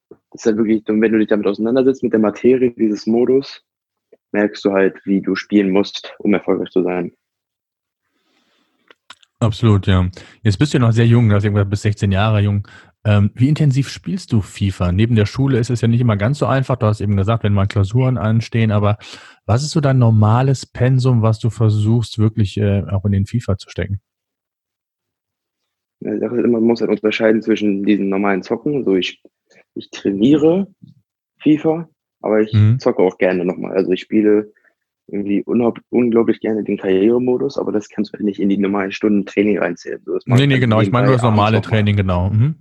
[0.08, 3.64] Das ist halt wirklich, wenn du dich damit auseinandersetzt mit der Materie dieses Modus,
[4.32, 7.12] merkst du halt, wie du spielen musst, um erfolgreich zu sein.
[9.40, 10.08] Absolut, ja.
[10.42, 12.66] Jetzt bist du ja noch sehr jung, du hast irgendwann bis 16 Jahre jung.
[13.04, 14.90] Ähm, wie intensiv spielst du FIFA?
[14.90, 16.76] Neben der Schule ist es ja nicht immer ganz so einfach.
[16.76, 18.98] Du hast eben gesagt, wenn mal Klausuren anstehen, aber
[19.46, 23.56] was ist so dein normales Pensum, was du versuchst, wirklich äh, auch in den FIFA
[23.58, 24.00] zu stecken?
[26.00, 28.76] Ja, man muss halt unterscheiden zwischen diesen normalen Zocken.
[28.76, 29.22] Also ich,
[29.74, 30.66] ich trainiere
[31.40, 31.88] FIFA,
[32.20, 32.80] aber ich mhm.
[32.80, 33.76] zocke auch gerne nochmal.
[33.76, 34.52] Also ich spiele
[35.10, 39.24] irgendwie unglaublich gerne den Karrieremodus, aber das kannst du halt nicht in die normalen Stunden
[39.24, 40.02] Training reinzählen.
[40.04, 40.80] So, nee, nee, genau.
[40.80, 42.30] Ich meine nur das normale Training, genau.
[42.30, 42.56] Mhm.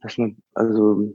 [0.00, 1.14] Dass man, also,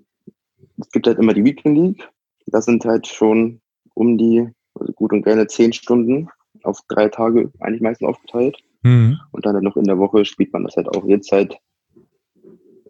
[0.77, 2.07] es gibt halt immer die Weekend League.
[2.47, 3.61] Das sind halt schon
[3.95, 6.29] um die, also gut und gerne zehn Stunden
[6.63, 8.57] auf drei Tage eigentlich meistens aufgeteilt.
[8.83, 9.19] Mhm.
[9.31, 11.57] Und dann halt noch in der Woche spielt man das halt auch jetzt halt.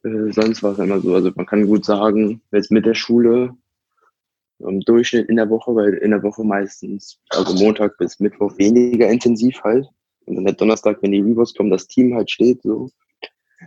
[0.03, 1.15] Äh, sonst war es immer so.
[1.15, 3.55] Also man kann gut sagen, jetzt mit der Schule
[4.59, 9.09] im Durchschnitt in der Woche, weil in der Woche meistens, also Montag bis Mittwoch weniger
[9.09, 9.87] intensiv halt.
[10.25, 12.89] Und dann halt Donnerstag, wenn die Rewards kommen, das Team halt steht so.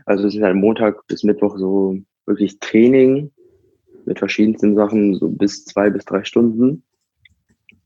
[0.07, 3.31] Also es ist halt Montag bis Mittwoch so wirklich Training
[4.05, 6.83] mit verschiedensten Sachen, so bis zwei bis drei Stunden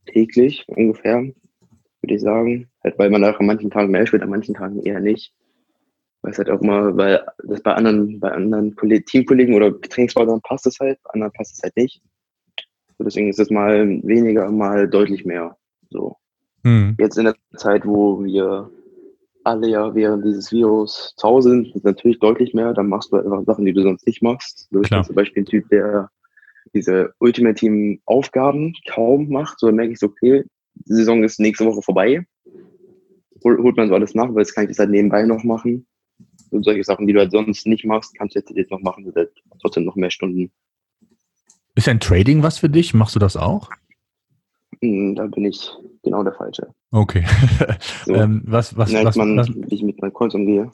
[0.07, 2.69] täglich ungefähr, würde ich sagen.
[2.83, 5.33] Halt, weil man auch an manchen Tagen mehr spielt, an manchen Tagen eher nicht.
[6.23, 8.75] Weil es halt auch mal, weil das bei anderen, bei anderen
[9.07, 12.03] Teamkollegen oder Trainingspartnern passt es halt, bei anderen passt es halt nicht.
[12.99, 15.57] Deswegen ist es mal weniger, mal deutlich mehr.
[15.91, 16.17] So.
[16.63, 16.97] Mhm.
[16.99, 18.71] Jetzt in der Zeit, wo wir
[19.45, 22.75] alle ja während dieses Virus zu Hause sind, ist natürlich deutlich mehr.
[22.75, 24.69] Dann machst du einfach Sachen, die du sonst nicht machst.
[24.71, 26.11] So, ich bin zum Beispiel ein Typ, der
[26.75, 29.61] diese Ultimate Team Aufgaben kaum macht.
[29.61, 32.27] So dann merke ich so, okay, die Saison ist nächste Woche vorbei.
[33.45, 35.87] Hol, holt man so alles nach, weil jetzt kann ich das halt nebenbei noch machen.
[36.51, 39.05] Und solche Sachen, die du halt sonst nicht machst, kannst du jetzt, jetzt noch machen.
[39.05, 39.31] Sind halt
[39.61, 40.51] trotzdem noch mehr Stunden.
[41.77, 42.95] Ist ein Trading was für dich?
[42.95, 43.71] Machst du das auch?
[44.83, 45.71] Hm, Da bin ich
[46.03, 46.69] genau der Falsche.
[46.91, 47.25] Okay.
[48.05, 48.15] So.
[48.15, 50.71] ähm, was, was, was, man, was, wie ich mit meinen Coins umgehe.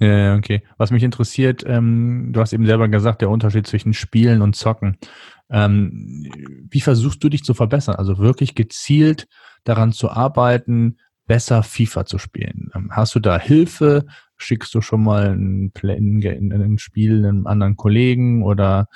[0.00, 0.62] Ja, okay.
[0.76, 4.96] Was mich interessiert, ähm, du hast eben selber gesagt, der Unterschied zwischen Spielen und Zocken.
[5.50, 6.30] Ähm,
[6.70, 7.96] wie versuchst du dich zu verbessern?
[7.96, 9.26] Also wirklich gezielt
[9.64, 12.70] daran zu arbeiten, besser FIFA zu spielen.
[12.76, 14.06] Ähm, hast du da Hilfe?
[14.36, 18.86] Schickst du schon mal ein, Play- ein ein Spiel einem anderen Kollegen oder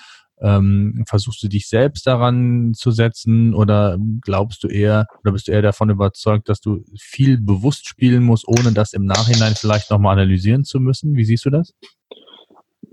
[0.43, 5.53] ähm, versuchst du dich selbst daran zu setzen oder glaubst du eher oder bist du
[5.53, 10.15] eher davon überzeugt, dass du viel bewusst spielen musst, ohne das im Nachhinein vielleicht nochmal
[10.15, 11.17] analysieren zu müssen?
[11.17, 11.75] Wie siehst du das?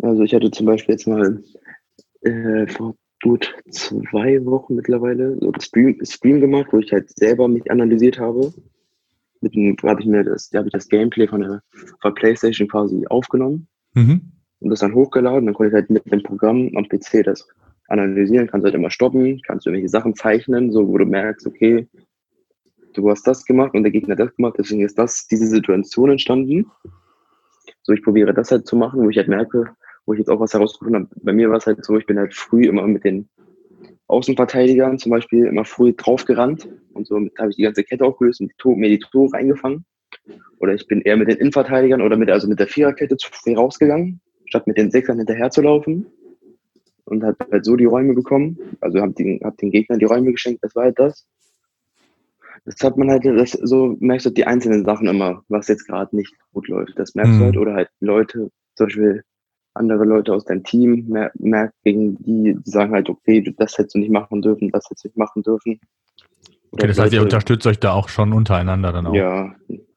[0.02, 1.44] Also ich hatte zum Beispiel jetzt mal
[2.22, 7.48] äh, vor gut zwei Wochen mittlerweile so einen Stream, Stream gemacht, wo ich halt selber
[7.48, 8.54] mich analysiert habe.
[9.42, 12.22] Mit dem habe ich mir das, da habe ich das Gameplay von der, von der
[12.22, 14.32] Playstation quasi aufgenommen Mhm.
[14.60, 15.46] Und das dann hochgeladen.
[15.46, 17.48] Dann konnte ich halt mit dem Programm am PC das
[17.88, 21.88] analysieren, kannst halt immer stoppen, kannst irgendwelche Sachen zeichnen, so wo du merkst, okay,
[22.94, 26.70] du hast das gemacht und der Gegner das gemacht, deswegen ist das, diese Situation entstanden.
[27.84, 29.72] So, ich probiere das halt zu machen, wo ich halt merke,
[30.06, 31.16] wo ich jetzt auch was herausgefunden habe.
[31.24, 33.30] Bei mir war es halt so, ich bin halt früh immer mit den
[34.08, 38.52] Außenverteidigern zum Beispiel immer früh draufgerannt und so habe ich die ganze Kette aufgelöst und
[38.78, 39.86] mir die Tore eingefangen.
[40.60, 43.56] Oder ich bin eher mit den Innenverteidigern oder mit, also mit der Viererkette zu früh
[43.56, 46.08] rausgegangen, statt mit den Sechsern hinterher zu laufen
[47.06, 48.58] und hat halt so die Räume bekommen.
[48.82, 51.28] Also habe den, hab den Gegnern die Räume geschenkt, das war halt das.
[52.66, 56.16] Das hat man halt, das, so merkst du die einzelnen Sachen immer, was jetzt gerade
[56.16, 56.98] nicht gut läuft.
[56.98, 57.40] Das merkst Mhm.
[57.40, 57.58] du halt.
[57.58, 59.24] Oder halt Leute, zum Beispiel
[59.76, 63.96] andere Leute aus deinem Team, mer merkt gegen die, die sagen halt, okay, das hättest
[63.96, 65.80] du nicht machen dürfen, das hättest du nicht machen dürfen.
[66.72, 69.14] Oder Okay, das heißt, ihr unterstützt euch da auch schon untereinander dann auch.
[69.14, 69.56] Ja,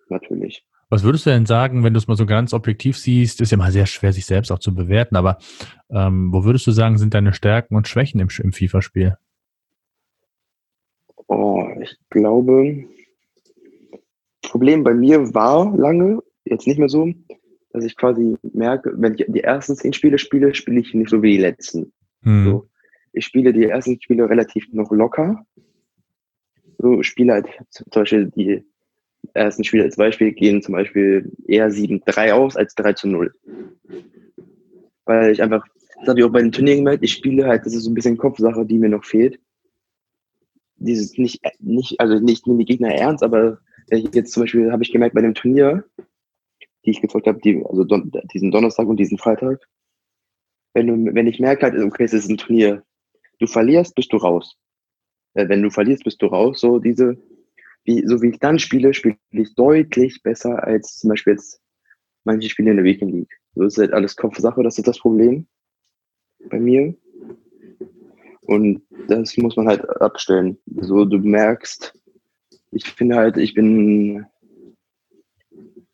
[0.09, 0.65] natürlich.
[0.93, 3.57] Was würdest du denn sagen, wenn du es mal so ganz objektiv siehst, ist ja
[3.57, 5.39] mal sehr schwer, sich selbst auch zu bewerten, aber
[5.89, 9.17] ähm, wo würdest du sagen, sind deine Stärken und Schwächen im, im FIFA-Spiel?
[11.29, 12.85] Oh, ich glaube,
[14.43, 17.11] Problem bei mir war lange, jetzt nicht mehr so,
[17.71, 21.23] dass ich quasi merke, wenn ich die ersten zehn Spiele spiele, spiele ich nicht so
[21.23, 21.91] wie die letzten.
[22.21, 22.45] Hm.
[22.45, 22.69] So.
[23.15, 25.47] Ich spiele die ersten Spiele relativ noch locker.
[26.77, 28.67] So spiele halt zum Beispiel die
[29.35, 33.35] ersten Spiele als Beispiel gehen zum Beispiel eher 7-3 aus als 3 zu 0.
[35.05, 35.67] Weil ich einfach,
[36.01, 37.95] das habe ich auch bei den Turnieren gemerkt, ich spiele halt, das ist so ein
[37.95, 39.39] bisschen Kopfsache, die mir noch fehlt.
[40.77, 43.59] Dieses nicht, nicht, also nicht nehme die Gegner ernst, aber
[43.91, 45.85] jetzt zum Beispiel habe ich gemerkt bei dem Turnier,
[46.85, 49.61] die ich gefolgt habe, die, also don, diesen Donnerstag und diesen Freitag,
[50.75, 52.83] wenn, du, wenn ich merke halt, okay, es ist ein Turnier,
[53.39, 54.57] du verlierst, bist du raus.
[55.35, 56.61] Äh, wenn du verlierst, bist du raus.
[56.61, 57.19] So diese,
[57.85, 61.61] wie, so wie ich dann spiele, spiele ich deutlich besser als zum Beispiel jetzt
[62.25, 63.41] manche Spiele in der Weekend League.
[63.55, 65.47] So ist halt alles Kopfsache, das ist das Problem
[66.49, 66.95] bei mir.
[68.43, 70.59] Und das muss man halt abstellen.
[70.67, 71.95] So, du merkst,
[72.73, 74.27] ich finde halt, ich bin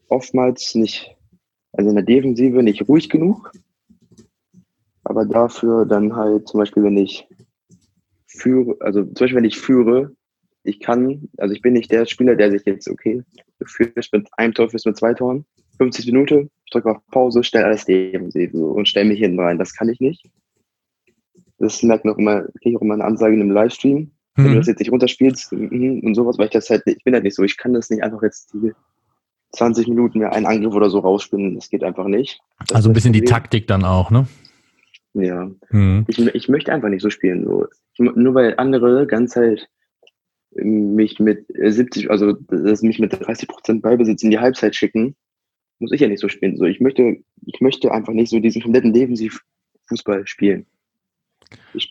[0.08, 1.14] oftmals nicht,
[1.72, 3.52] also in der Defensive nicht ruhig genug.
[5.04, 7.26] Aber dafür dann halt zum Beispiel, wenn ich
[8.26, 10.14] führe, also zum Beispiel, wenn ich führe,
[10.64, 13.22] ich kann, also ich bin nicht der Spieler, der sich jetzt, okay,
[13.58, 15.44] du führst mit einem Tor, führst mit zwei Toren,
[15.78, 19.58] 50 Minuten, ich drücke auf Pause, stell alles defensiv so, und stell mich hinten rein.
[19.58, 20.28] Das kann ich nicht.
[21.58, 24.10] Das merkt noch immer, kriege ich auch immer eine Ansage in einem Livestream.
[24.34, 24.56] Wenn du Hm.
[24.58, 27.34] das jetzt nicht runterspielst mhm, und sowas, weil ich das halt, ich bin halt nicht
[27.34, 28.72] so, ich kann das nicht einfach jetzt die
[29.52, 32.38] 20 Minuten mir einen Angriff oder so rausspinnen, das geht einfach nicht.
[32.66, 33.24] Das Also ein bisschen die.
[33.24, 34.28] Taktik dann auch, ne?
[35.14, 36.04] Ja, Hm.
[36.06, 37.44] ich, ich möchte einfach nicht so spielen.
[37.44, 37.66] So.
[37.94, 39.68] Ich, nur weil andere ganz halt
[40.54, 45.14] mich mit 70, also dass mich mit 30 Prozent Ballbesitz in die Halbzeit schicken,
[45.78, 46.56] muss ich ja nicht so spielen.
[46.56, 50.66] So, ich möchte, ich möchte einfach nicht so diesen kompletten Defensivfußball spielen.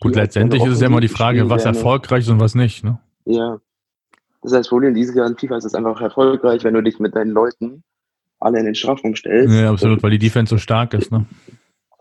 [0.00, 1.76] Gut, letztendlich ist es ja immer die Frage, was gerne.
[1.76, 3.00] erfolgreich ist und was nicht, ne?
[3.24, 3.60] Ja.
[4.42, 7.16] Das das Problem, dieses Jahr in FIFA ist es einfach erfolgreich, wenn du dich mit
[7.16, 7.82] deinen Leuten
[8.38, 9.52] alle in den Strafraum stellst.
[9.52, 11.26] Ja, absolut, weil die Defense so stark ist, ne?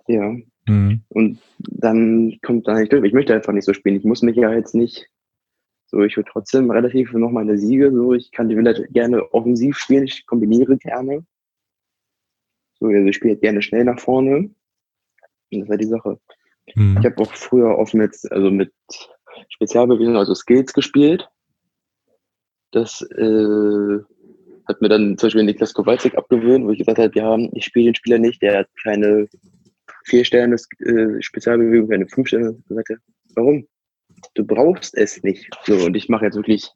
[0.08, 0.36] Ja.
[0.68, 1.02] Mhm.
[1.10, 3.04] Und dann kommt da nicht durch.
[3.06, 3.96] Ich möchte einfach nicht so spielen.
[3.96, 5.10] Ich muss mich ja jetzt nicht
[5.88, 9.78] so, ich würde trotzdem relativ noch meine Siege, so, ich kann die vielleicht gerne offensiv
[9.78, 11.26] spielen, ich kombiniere gerne.
[12.80, 14.50] So, also ich spiele gerne schnell nach vorne.
[15.52, 16.20] Und das halt die Sache.
[16.76, 16.98] Mhm.
[17.00, 18.74] Ich habe auch früher oft mit, also mit
[19.50, 21.30] Spezialbewegungen, also Skills gespielt.
[22.72, 24.00] Das äh,
[24.68, 27.86] hat mir dann zum Beispiel Niklas Kowalczyk abgewöhnt, wo ich gesagt habe, ja, ich spiele
[27.86, 29.30] den Spieler nicht, der hat keine
[30.04, 32.62] vier Sterne äh, Spezialbewegung, keine fünf Sterne.
[32.68, 32.98] Sagte,
[33.36, 33.66] warum?
[34.34, 35.50] Du brauchst es nicht.
[35.66, 36.72] So, und ich mache jetzt wirklich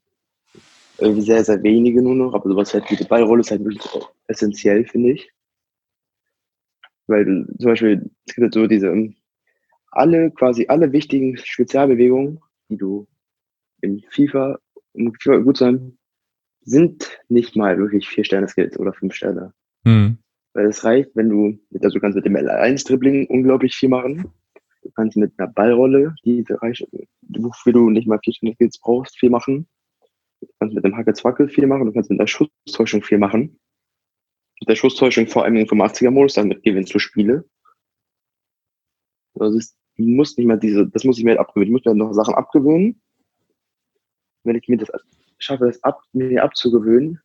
[0.98, 3.84] äh, sehr, sehr wenige nur noch, aber sowas halt wie die Ballrolle ist halt wirklich
[4.28, 5.32] essentiell, finde ich.
[7.08, 9.16] Weil zum Beispiel, es gibt halt so diese, ähm,
[9.92, 13.08] alle, quasi alle wichtigen Spezialbewegungen, die du
[13.82, 14.60] in FIFA,
[14.94, 15.98] um FIFA gut zu sein,
[16.62, 19.54] sind nicht mal wirklich vier Sterne Skills oder fünf Sterne.
[19.84, 20.20] Mhm.
[20.54, 24.32] Weil es reicht, wenn du, also du kannst mit dem L1-Dribbling unglaublich viel machen.
[24.82, 29.68] Du kannst mit einer Ballrolle, die wofür du nicht mal Sterne Skills brauchst, viel machen.
[30.42, 33.60] Du kannst mit dem Hacke-Zwackel viel machen, du kannst mit einer Schusstäuschung viel machen
[34.62, 37.46] mit der Schusstäuschung vor allem im 85er-Modus, damit gewinnst du Spiele.
[39.38, 41.70] Also ist, du musst nicht mehr diese, das muss ich mir halt abgewöhnen.
[41.70, 43.02] Ich muss mir noch Sachen abgewöhnen.
[44.44, 44.92] Wenn ich mir das
[45.40, 47.20] schaffe, das ab, mir abzugewöhnen,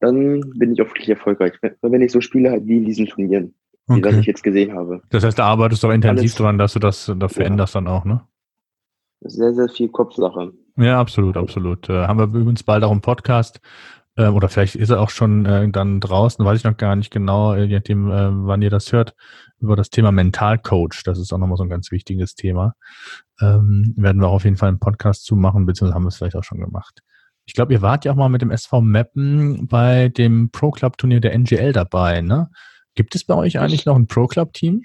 [0.00, 1.54] dann bin ich auch wirklich erfolgreich.
[1.80, 3.54] Wenn ich so spiele halt wie in diesen Turnieren,
[3.88, 4.00] okay.
[4.00, 5.02] die was ich jetzt gesehen habe.
[5.10, 7.80] Das heißt, da arbeitest du auch intensiv Alles, dran, dass du das da veränderst ja.
[7.80, 8.22] dann auch, ne?
[9.20, 10.52] Sehr, sehr viel Kopfsache.
[10.76, 11.88] Ja, absolut, absolut.
[11.88, 13.60] Äh, haben wir übrigens bald auch einen Podcast
[14.16, 17.10] äh, oder vielleicht ist er auch schon äh, dann draußen, weiß ich noch gar nicht
[17.10, 19.14] genau, äh, je nachdem, äh, wann ihr das hört,
[19.60, 21.02] über das Thema Mentalcoach.
[21.04, 22.74] Das ist auch nochmal so ein ganz wichtiges Thema.
[23.40, 26.16] Ähm, werden wir auch auf jeden Fall einen Podcast zu machen, beziehungsweise haben wir es
[26.16, 27.00] vielleicht auch schon gemacht.
[27.46, 30.96] Ich glaube, ihr wart ja auch mal mit dem SV Mappen bei dem Pro Club
[30.96, 32.50] Turnier der NGL dabei, ne?
[32.94, 34.84] Gibt es bei euch eigentlich noch ein Pro Club Team?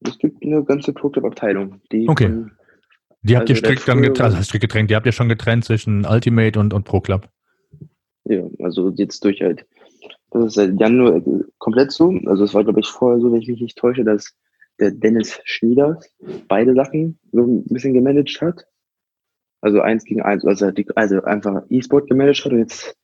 [0.00, 1.80] Es gibt eine ganze Pro Club Abteilung.
[1.90, 2.28] Die okay.
[2.28, 2.52] Von,
[3.22, 5.64] die habt also ihr strikt dann getrennt, also strikt getrennt, die habt ihr schon getrennt
[5.64, 7.28] zwischen Ultimate und, und Pro Club.
[8.24, 9.66] Ja, also jetzt durch halt,
[10.30, 11.20] das ist seit Januar
[11.58, 12.12] komplett so.
[12.26, 14.36] Also es war, glaube ich, vorher so, wenn ich mich nicht täusche, dass
[14.78, 16.08] der Dennis Schnieders
[16.46, 18.64] beide Sachen so ein bisschen gemanagt hat.
[19.60, 22.96] Also eins gegen eins, also, die, also einfach E-Sport gemanagt hat und jetzt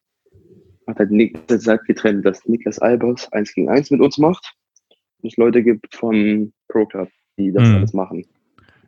[0.87, 4.55] hat halt Nick, das sagt getrennt, dass Niklas Albers eins gegen eins mit uns macht
[5.23, 7.77] und es Leute gibt von Pro Club, die das mhm.
[7.77, 8.25] alles machen.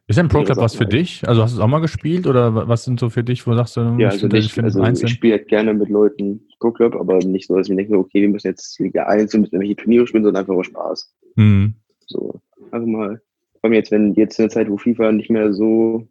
[0.09, 1.27] Ist denn Pro Club was für dich?
[1.27, 3.77] Also hast du es auch mal gespielt oder was sind so für dich, wo sagst
[3.77, 7.49] du, ja, also, ich, also ich spiele halt gerne mit Leuten Pro Club, aber nicht
[7.49, 10.07] so, dass ich mir denke, okay, wir müssen jetzt Liga 1 und müssen irgendwelche Turniere
[10.07, 11.13] spielen, sondern einfach nur Spaß.
[11.35, 11.75] Mhm.
[12.07, 13.21] So, einfach mal.
[13.55, 16.07] Vor allem jetzt, wenn jetzt in der Zeit, wo FIFA nicht mehr so,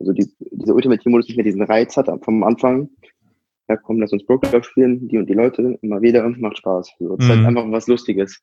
[0.00, 2.88] also die, dieser Ultimate Team Modus nicht mehr diesen Reiz hat vom Anfang,
[3.68, 6.94] ja komm, lass uns Club spielen, die und die Leute, immer wieder, macht Spaß.
[6.98, 7.30] So, das mhm.
[7.30, 8.42] ist halt einfach was Lustiges.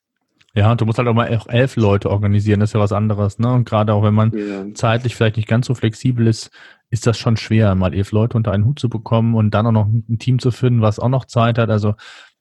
[0.54, 2.92] Ja, und du musst halt auch mal auch elf Leute organisieren, das ist ja was
[2.92, 3.52] anderes, ne?
[3.52, 4.64] Und gerade auch wenn man ja.
[4.72, 6.50] zeitlich vielleicht nicht ganz so flexibel ist,
[6.88, 9.72] ist das schon schwer, mal elf Leute unter einen Hut zu bekommen und dann auch
[9.72, 11.68] noch ein Team zu finden, was auch noch Zeit hat.
[11.68, 11.94] Also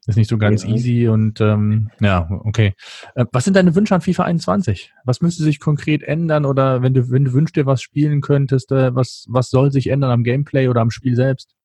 [0.08, 0.70] ist nicht so ganz ja.
[0.70, 2.74] easy und ähm, ja, okay.
[3.16, 4.94] Äh, was sind deine Wünsche an FIFA 21?
[5.04, 8.72] Was müsste sich konkret ändern oder wenn du, wenn du wünschst dir was spielen könntest,
[8.72, 11.56] äh, was, was soll sich ändern am Gameplay oder am Spiel selbst?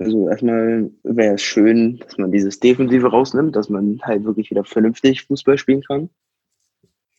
[0.00, 4.64] Also erstmal wäre es schön, dass man dieses Defensive rausnimmt, dass man halt wirklich wieder
[4.64, 6.08] vernünftig Fußball spielen kann.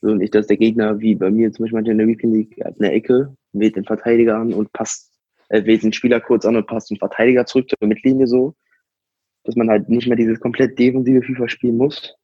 [0.01, 2.79] So nicht, dass der Gegner, wie bei mir zum Beispiel in der Weekend League, hat
[2.79, 5.11] eine Ecke, wählt den Verteidiger an und passt,
[5.49, 8.55] äh, wählt den Spieler kurz an und passt den Verteidiger zurück zur Mittellinie so.
[9.43, 12.15] Dass man halt nicht mehr dieses komplett defensive FIFA spielen muss.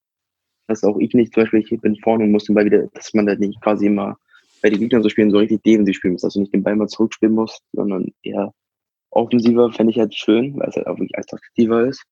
[0.66, 3.14] Dass auch ich nicht, zum Beispiel, ich bin vorne und muss den Ball wieder, dass
[3.14, 4.18] man halt nicht quasi immer
[4.64, 6.76] bei den Gegnern so spielen, so richtig defensiv spielen muss, dass du nicht den Ball
[6.76, 8.52] mal zurückspielen musst, sondern eher
[9.12, 12.04] offensiver fände ich halt schön, weil es halt auch wirklich attraktiver ist.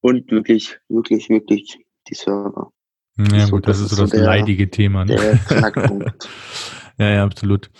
[0.00, 2.72] Und wirklich, wirklich, wirklich die Server.
[3.16, 5.04] Ja, so, gut, das, das, ist so das der, leidige Thema.
[5.04, 5.16] Ne?
[5.16, 6.28] Der Knackpunkt.
[6.98, 7.70] ja, ja, absolut.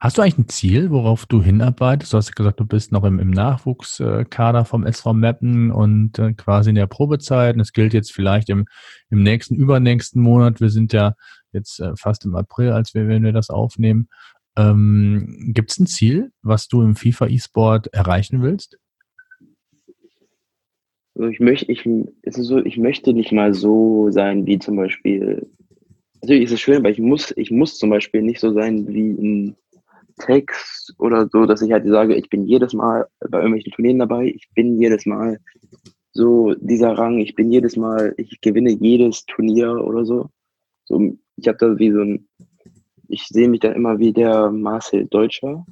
[0.00, 2.12] Hast du eigentlich ein Ziel, worauf du hinarbeitest?
[2.12, 6.70] Du hast gesagt, du bist noch im, im Nachwuchskader vom SV Mappen und äh, quasi
[6.70, 7.56] in der Probezeit.
[7.56, 8.66] Und es gilt jetzt vielleicht im,
[9.10, 10.60] im nächsten, übernächsten Monat.
[10.60, 11.14] Wir sind ja
[11.52, 14.08] jetzt äh, fast im April, als wir, wenn wir das aufnehmen.
[14.56, 18.78] Ähm, Gibt es ein Ziel, was du im FIFA E-Sport erreichen willst?
[21.14, 21.88] Also ich möchte, ich,
[22.22, 25.48] es ist so, ich möchte nicht mal so sein wie zum Beispiel.
[26.22, 29.10] Natürlich ist es schön, weil ich muss, ich muss zum Beispiel nicht so sein wie
[29.10, 29.56] ein
[30.18, 34.26] Text oder so, dass ich halt sage, ich bin jedes Mal bei irgendwelchen Turnieren dabei,
[34.26, 35.38] ich bin jedes Mal
[36.12, 40.30] so dieser Rang, ich bin jedes Mal, ich gewinne jedes Turnier oder so.
[40.84, 42.28] so ich habe da wie so ein,
[43.08, 45.64] ich sehe mich dann immer wie der Marcel Deutscher.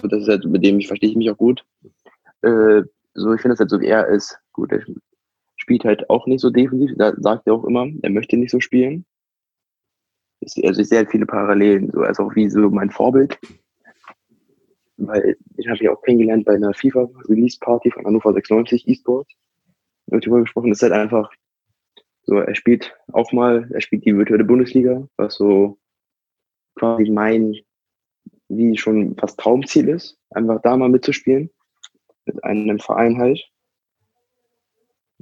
[0.00, 1.64] So, das ist halt, mit dem ich verstehe ich mich auch gut.
[2.42, 2.82] Äh,
[3.14, 4.38] so, ich finde es halt so, wie er ist.
[4.52, 4.82] Gut, er
[5.56, 6.92] spielt halt auch nicht so defensiv.
[6.96, 9.04] Da sagt er auch immer, er möchte nicht so spielen
[10.42, 13.38] also ich sehe halt viele Parallelen, so als auch wie so mein Vorbild.
[14.96, 19.32] Weil ich habe ja auch kennengelernt bei einer FIFA Release Party von Hannover 96 E-Sports.
[20.06, 21.30] Wird darüber gesprochen, das ist halt einfach
[22.22, 25.78] so, er spielt auch mal, er spielt die virtuelle Bundesliga, was so
[26.80, 27.56] quasi mein,
[28.48, 31.50] wie schon fast Traumziel ist, einfach da mal mitzuspielen.
[32.24, 33.40] Mit einem Verein halt.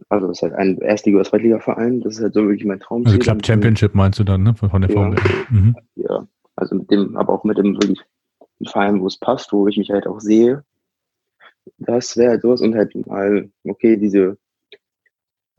[0.08, 2.00] Also das ist halt ein Erstliga- oder Zweitliga-Verein.
[2.00, 3.04] Das ist halt so wirklich mein Traum.
[3.04, 4.54] Also Club Championship meinst du dann, ne?
[4.54, 5.14] Von der ja,
[5.50, 5.76] mhm.
[5.96, 8.00] ja, also mit dem, aber auch mit dem wirklich
[8.64, 10.64] Verein, wo es passt, wo ich mich halt auch sehe.
[11.78, 14.38] Das wäre halt sowas und halt mal, okay, diese,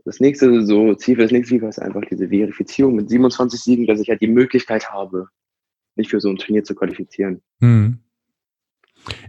[0.05, 3.87] das nächste so Ziel für das nächste FIFA ist einfach diese Verifizierung mit 27 Siegen,
[3.87, 5.27] dass ich halt die Möglichkeit habe,
[5.99, 7.41] mich für so ein Turnier zu qualifizieren.
[7.59, 7.99] Mhm.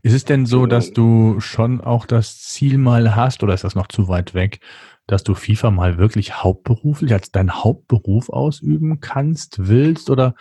[0.03, 3.75] Ist es denn so, dass du schon auch das Ziel mal hast oder ist das
[3.75, 4.61] noch zu weit weg,
[5.07, 10.35] dass du FIFA mal wirklich hauptberuflich als dein Hauptberuf ausüben kannst, willst oder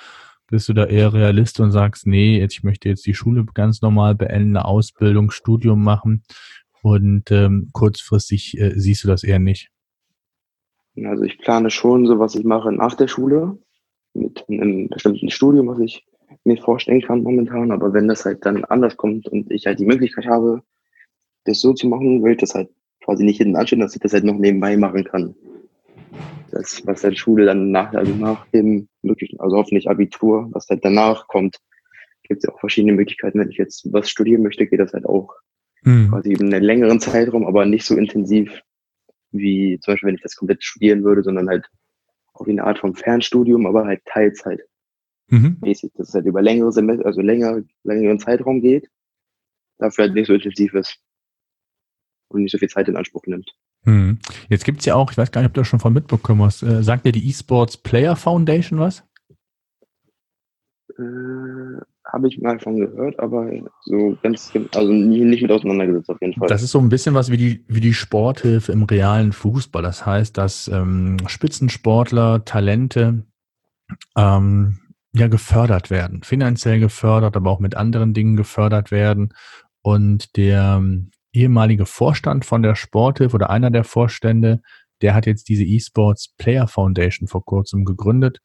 [0.47, 3.81] bist du da eher Realist und sagst, nee, jetzt, ich möchte jetzt die Schule ganz
[3.81, 6.23] normal beenden, eine Ausbildung, Studium machen
[6.81, 9.69] und ähm, kurzfristig äh, siehst du das eher nicht?
[11.03, 13.57] Also ich plane schon so, was ich mache nach der Schule,
[14.13, 16.05] mit einem bestimmten Studium, was ich
[16.43, 17.71] mir vorstellen kann momentan.
[17.71, 20.61] Aber wenn das halt dann anders kommt und ich halt die Möglichkeit habe,
[21.45, 22.69] das so zu machen, will ich das halt
[23.03, 25.35] quasi nicht hinten anstehen, dass ich das halt noch nebenbei machen kann.
[26.51, 30.83] Das, was dann Schule dann nach, also nach dem möglichen, also hoffentlich Abitur, was halt
[30.83, 31.57] danach kommt,
[32.23, 33.39] gibt es ja auch verschiedene Möglichkeiten.
[33.39, 35.33] Wenn ich jetzt was studieren möchte, geht das halt auch
[35.83, 36.09] mhm.
[36.09, 38.61] quasi in einem längeren Zeitraum, aber nicht so intensiv
[39.31, 41.69] wie zum Beispiel, wenn ich das komplett studieren würde, sondern halt
[42.33, 44.61] auch wie eine Art von Fernstudium, aber halt Teilzeit.
[45.29, 45.57] Mhm.
[45.61, 48.89] Mäßig, dass es halt über längere Semester, also länger, längeren Zeitraum geht,
[49.77, 50.99] dafür halt nicht so intensiv ist
[52.29, 53.51] und nicht so viel Zeit in Anspruch nimmt.
[53.83, 54.19] Hm.
[54.49, 56.41] Jetzt gibt es ja auch, ich weiß gar nicht, ob du das schon von mitbekommen
[56.41, 59.03] hast, äh, sagt dir die eSports Player Foundation was?
[60.97, 63.49] Äh, Habe ich mal von gehört, aber
[63.83, 66.49] so ganz, also nicht mit auseinandergesetzt auf jeden Fall.
[66.49, 69.81] Das ist so ein bisschen was wie die, wie die Sporthilfe im realen Fußball.
[69.81, 73.23] Das heißt, dass ähm, Spitzensportler, Talente
[74.17, 74.79] ähm,
[75.13, 79.33] ja gefördert werden, finanziell gefördert, aber auch mit anderen Dingen gefördert werden.
[79.81, 80.83] Und der
[81.33, 84.61] ehemalige Vorstand von der Sporthilfe oder einer der Vorstände,
[85.01, 88.39] der hat jetzt diese eSports Player Foundation vor kurzem gegründet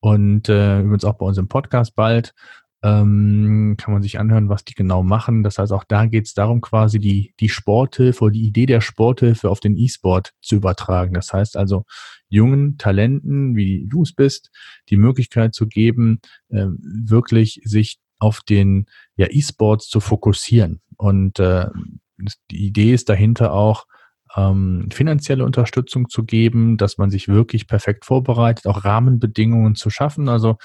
[0.00, 2.34] und äh, übrigens auch bei uns im Podcast bald
[2.82, 5.42] ähm, kann man sich anhören, was die genau machen.
[5.42, 8.80] Das heißt, auch da geht es darum, quasi die, die Sporthilfe oder die Idee der
[8.80, 11.14] Sporthilfe auf den E-Sport zu übertragen.
[11.14, 11.84] Das heißt also,
[12.28, 14.50] jungen Talenten, wie du es bist,
[14.88, 20.80] die Möglichkeit zu geben, äh, wirklich sich auf den ja, E-Sports zu fokussieren.
[20.96, 21.66] Und äh,
[22.50, 23.86] die Idee ist dahinter auch,
[24.36, 30.28] ähm, finanzielle Unterstützung zu geben, dass man sich wirklich perfekt vorbereitet, auch Rahmenbedingungen zu schaffen.
[30.28, 30.56] Also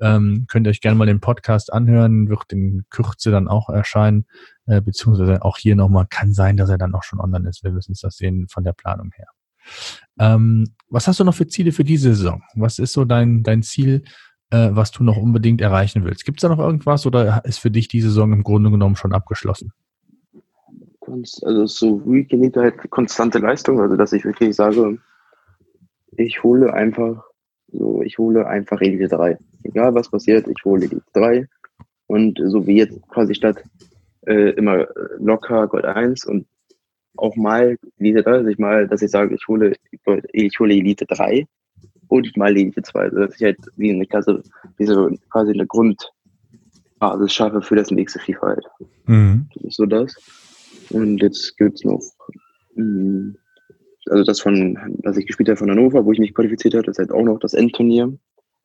[0.00, 4.26] ähm, könnt ihr euch gerne mal den Podcast anhören, wird in Kürze dann auch erscheinen,
[4.66, 7.62] äh, beziehungsweise auch hier nochmal, kann sein, dass er dann auch schon online ist.
[7.62, 9.28] Wir müssen es das sehen von der Planung her.
[10.18, 12.42] Ähm, was hast du noch für Ziele für diese Saison?
[12.54, 14.04] Was ist so dein, dein Ziel,
[14.50, 16.24] äh, was du noch unbedingt erreichen willst?
[16.24, 19.12] Gibt es da noch irgendwas oder ist für dich die Saison im Grunde genommen schon
[19.12, 19.72] abgeschlossen?
[21.10, 24.98] Also so Weekend halt konstante Leistung, also dass ich wirklich sage,
[26.16, 27.24] ich hole einfach,
[27.72, 29.38] so, ich hole einfach Elite 3.
[29.62, 31.46] Egal was passiert, ich hole Elite 3.
[32.06, 33.62] Und so wie jetzt quasi statt
[34.26, 34.86] äh, immer
[35.18, 36.46] locker Gold 1 und
[37.16, 39.74] auch mal Elite 3, dass ich mal, dass ich sage, ich hole,
[40.32, 41.46] ich hole Elite 3
[42.08, 43.00] und mal Elite 2.
[43.00, 44.42] Also dass ich halt wie eine Klasse,
[44.76, 48.66] wie so quasi eine Grundbasis schaffe für das nächste FIFA halt.
[49.06, 49.48] Mhm.
[49.54, 50.14] Das ist so das.
[50.90, 52.00] Und jetzt gibt es noch,
[52.74, 53.36] hm,
[54.06, 56.98] also das von, dass ich gespielt habe von Hannover, wo ich mich qualifiziert habe, das
[56.98, 58.12] ist halt auch noch das Endturnier.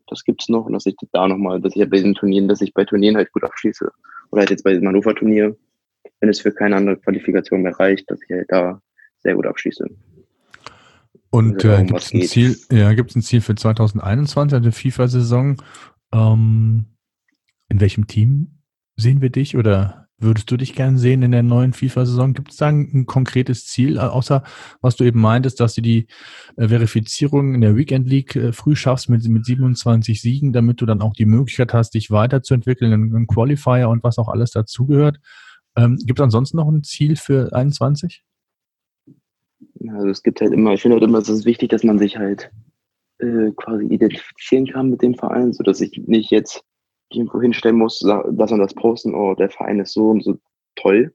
[0.07, 2.47] Das gibt es noch und dass ich da nochmal, dass ich halt bei diesen Turnieren,
[2.47, 3.91] dass ich bei Turnieren halt gut abschließe.
[4.31, 5.55] Oder halt jetzt bei diesem Hannover-Turnier,
[6.19, 8.81] wenn es für keine andere Qualifikation mehr reicht, dass ich halt da
[9.19, 9.87] sehr gut abschließe.
[11.31, 15.61] Und also, äh, gibt es ein Ziel, ja, ein Ziel für 2021, also FIFA-Saison?
[16.13, 16.85] Ähm,
[17.67, 18.59] in welchem Team
[18.95, 22.33] sehen wir dich oder würdest du dich gern sehen in der neuen FIFA-Saison?
[22.33, 24.43] Gibt es da ein, ein, konkretes Ziel, außer
[24.81, 26.07] was du eben meintest, dass du die
[26.55, 30.85] äh, Verifizierung in der Weekend League äh, früh schaffst mit, mit 27 Siegen, damit du
[30.85, 35.17] dann auch die Möglichkeit hast, dich weiterzuentwickeln, einen Qualifier und was auch alles dazugehört?
[35.75, 38.23] Ähm, gibt es ansonsten noch ein Ziel für 21?
[39.89, 42.17] Also es gibt halt immer, ich finde halt immer, es ist wichtig, dass man sich
[42.17, 42.51] halt
[43.19, 46.63] äh, quasi identifizieren kann mit dem Verein, sodass ich nicht jetzt
[47.15, 50.37] irgendwo hinstellen muss, dass man das posten, oh, der Verein ist so und so
[50.75, 51.13] toll.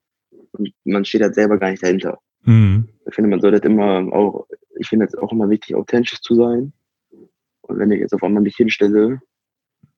[0.53, 2.18] Und man steht halt selber gar nicht dahinter.
[2.44, 2.88] Mhm.
[3.07, 4.46] Ich finde, man sollte halt immer auch,
[4.78, 6.72] ich finde es auch immer wichtig, authentisch zu sein.
[7.62, 9.20] Und wenn ich jetzt auf einmal mich hinstelle,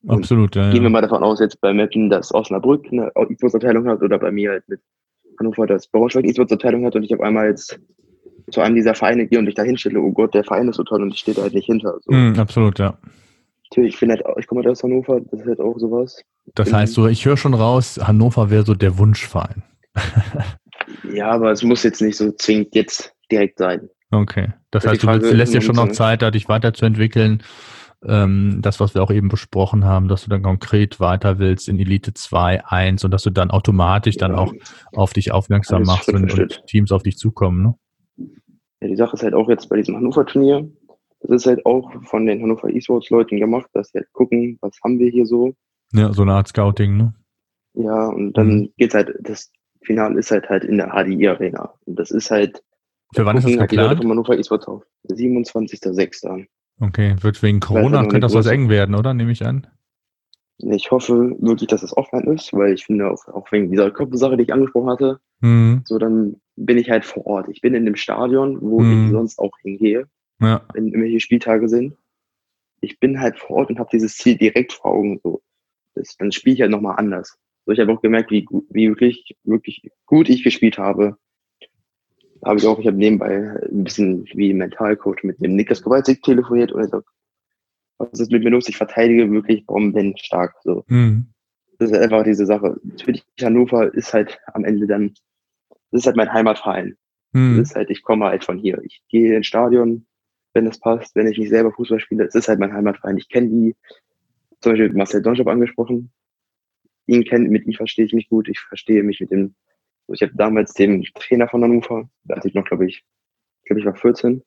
[0.09, 4.03] Absolut, ja, Gehen wir mal davon aus, jetzt bei Meppen, dass Osnabrück eine E-Sports-Abteilung hat
[4.03, 4.81] oder bei mir halt mit
[5.39, 7.79] Hannover das Braunschweig E-Sports-Abteilung hat und ich auf einmal jetzt
[8.51, 10.83] zu einem dieser Vereine gehe und ich da hinstelle, oh Gott, der Verein ist so
[10.83, 11.99] toll und ich stehe da halt nicht hinter.
[12.01, 12.13] So.
[12.13, 12.99] Mm, absolut, ja.
[13.73, 16.23] Natürlich, ich halt, ich komme halt aus Hannover, das ist halt auch sowas.
[16.55, 19.63] Das heißt so, ich höre schon raus, Hannover wäre so der Wunschverein.
[21.15, 23.89] ja, aber es muss jetzt nicht so zwingend jetzt direkt sein.
[24.11, 24.53] Okay.
[24.73, 27.43] Das heißt, du lässt dir schon noch Zeit, da dich weiterzuentwickeln.
[28.05, 31.79] Ähm, das, was wir auch eben besprochen haben, dass du dann konkret weiter willst in
[31.79, 34.29] Elite 2, 1 und dass du dann automatisch ja.
[34.29, 34.53] dann auch
[34.93, 37.63] auf dich aufmerksam machst und, und, Teams auf dich zukommen.
[37.63, 37.75] Ne?
[38.83, 40.69] Ja, die Sache ist halt auch jetzt bei diesem Hannover-Turnier,
[41.23, 44.99] das ist halt auch von den Hannover E-Sports-Leuten gemacht, dass sie halt gucken, was haben
[44.99, 45.55] wir hier so.
[45.93, 47.15] Ja, so eine Art Scouting, ne?
[47.75, 48.73] Ja, und dann mhm.
[48.77, 49.51] geht's halt, das
[49.83, 51.75] Finale ist halt halt in der HDI-Arena.
[51.87, 52.63] Und das ist halt.
[53.15, 53.91] Für wann ist das halt geplant?
[53.91, 54.85] Die Leute von Hannover E-Sports auf.
[55.11, 56.47] 27.06.
[56.81, 59.15] Okay, wird wegen Corona, könnte das was eng werden, oder?
[59.15, 59.67] Nehme ich an.
[60.59, 64.37] Ich hoffe wirklich, dass es offline ist, weil ich finde, auch, auch wegen dieser Körpersache,
[64.37, 65.83] die ich angesprochen hatte, mhm.
[65.85, 67.49] so dann bin ich halt vor Ort.
[67.49, 69.07] Ich bin in dem Stadion, wo mhm.
[69.07, 70.07] ich sonst auch hingehe,
[70.43, 70.67] ja.
[70.75, 71.97] wenn irgendwelche Spieltage sind.
[72.81, 75.21] Ich bin halt vor Ort und habe dieses Ziel direkt vor Augen.
[75.23, 75.43] So.
[75.95, 77.39] Das, dann spiele ich halt nochmal anders.
[77.65, 81.17] So, ich habe auch gemerkt, wie, wie wirklich, wirklich gut ich gespielt habe.
[82.45, 86.73] Habe ich auch, ich habe nebenbei ein bisschen wie Mentalcoach mit dem Niklas Kowalczyk telefoniert
[86.73, 87.09] und er sagt,
[87.99, 88.69] was ist mit mir los?
[88.69, 90.55] Ich verteidige wirklich bombenstark.
[90.65, 90.85] So.
[90.89, 91.27] Mhm.
[91.79, 92.81] Das ist einfach diese Sache.
[92.83, 95.15] Natürlich, Hannover ist halt am Ende dann,
[95.91, 96.97] das ist halt mein Heimatverein.
[97.33, 97.59] Mhm.
[97.59, 98.81] Das ist halt, ich komme halt von hier.
[98.85, 100.07] Ich gehe ins Stadion,
[100.55, 102.25] wenn es passt, wenn ich nicht selber Fußball spiele.
[102.25, 103.17] Es ist halt mein Heimatverein.
[103.17, 103.77] Ich kenne die,
[104.61, 106.13] zum Beispiel Marcel Donjob angesprochen.
[107.07, 108.49] Ihn kennt, mit ihm verstehe ich mich gut.
[108.49, 109.55] Ich verstehe mich mit dem,
[110.09, 113.05] ich habe damals dem Trainer von Hannover, da hatte ich noch, glaube ich,
[113.65, 114.43] glaube ich war 14,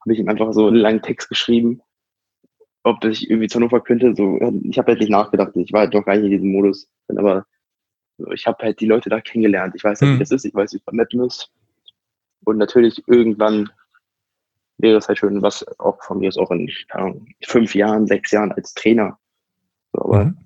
[0.00, 1.80] habe ich ihm einfach so einen langen Text geschrieben,
[2.82, 4.14] ob ich irgendwie zu Hannover könnte.
[4.14, 5.52] So, ich habe halt nicht nachgedacht.
[5.56, 6.88] Ich war halt noch gar nicht in diesem Modus.
[7.08, 7.46] Aber
[8.32, 9.74] ich habe halt die Leute da kennengelernt.
[9.76, 10.14] Ich weiß halt, mhm.
[10.16, 10.44] wie das ist.
[10.44, 11.50] Ich weiß, wie es vermetten ist.
[12.44, 13.70] Und natürlich irgendwann
[14.78, 18.30] wäre es halt schön, was auch von mir ist, auch in Ahnung, fünf Jahren, sechs
[18.30, 19.18] Jahren als Trainer.
[19.92, 20.38] So, aber mhm.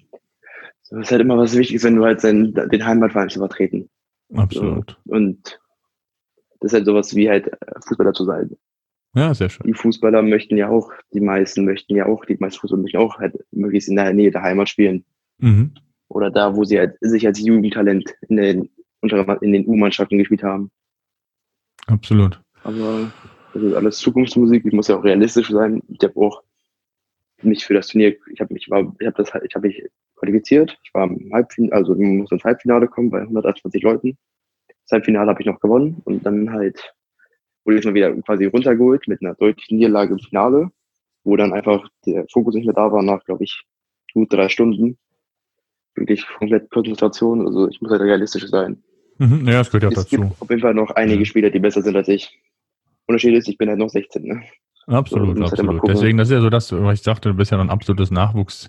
[0.82, 3.88] so ist halt immer was Wichtiges, wenn du halt den, den Heimatverein zu vertreten.
[4.34, 4.98] Absolut.
[5.04, 5.60] So, und
[6.60, 7.50] das ist halt sowas wie halt
[7.86, 8.56] Fußballer zu sein.
[9.14, 9.66] Ja, sehr schön.
[9.66, 13.18] Die Fußballer möchten ja auch, die meisten möchten ja auch, die meisten Fußballer möchten auch
[13.18, 15.04] halt möglichst in der Nähe der Heimat spielen.
[15.38, 15.74] Mhm.
[16.08, 18.70] Oder da, wo sie halt sich als Jugendtalent in den,
[19.02, 20.70] in den U-Mannschaften gespielt haben.
[21.86, 22.40] Absolut.
[22.64, 23.12] Aber
[23.52, 24.64] das ist alles Zukunftsmusik.
[24.64, 25.82] Ich muss ja auch realistisch sein.
[25.88, 26.42] Ich habe auch
[27.42, 29.82] mich für das Turnier, ich habe mich, war, ich habe das, ich habe mich
[30.16, 30.78] qualifiziert.
[30.84, 34.16] Ich war im Halbfinale, also ich muss ins Halbfinale kommen bei 128 Leuten.
[34.68, 36.94] Das Halbfinale habe ich noch gewonnen und dann halt
[37.64, 40.70] wurde jetzt mal wieder quasi runtergeholt mit einer deutlichen Niederlage im Finale,
[41.24, 43.64] wo dann einfach der Fokus nicht mehr da war nach, glaube ich,
[44.12, 44.98] gut drei Stunden.
[45.94, 47.46] Wirklich komplett Konzentration.
[47.46, 48.82] Also ich muss halt realistisch sein.
[49.18, 50.16] Mhm, ja, das gehört ja es dazu.
[50.16, 51.24] Es gibt auf jeden Fall noch einige.
[51.26, 52.40] Spieler, die besser sind als ich.
[53.06, 54.22] Unterschied ist, ich bin halt noch 16.
[54.22, 54.42] Ne?
[54.86, 55.82] Absolut, so, absolut.
[55.82, 57.70] Halt Deswegen, das ist ja so das, was ich sagte, du bist ja noch ein
[57.70, 58.68] absolutes Nachwuchs,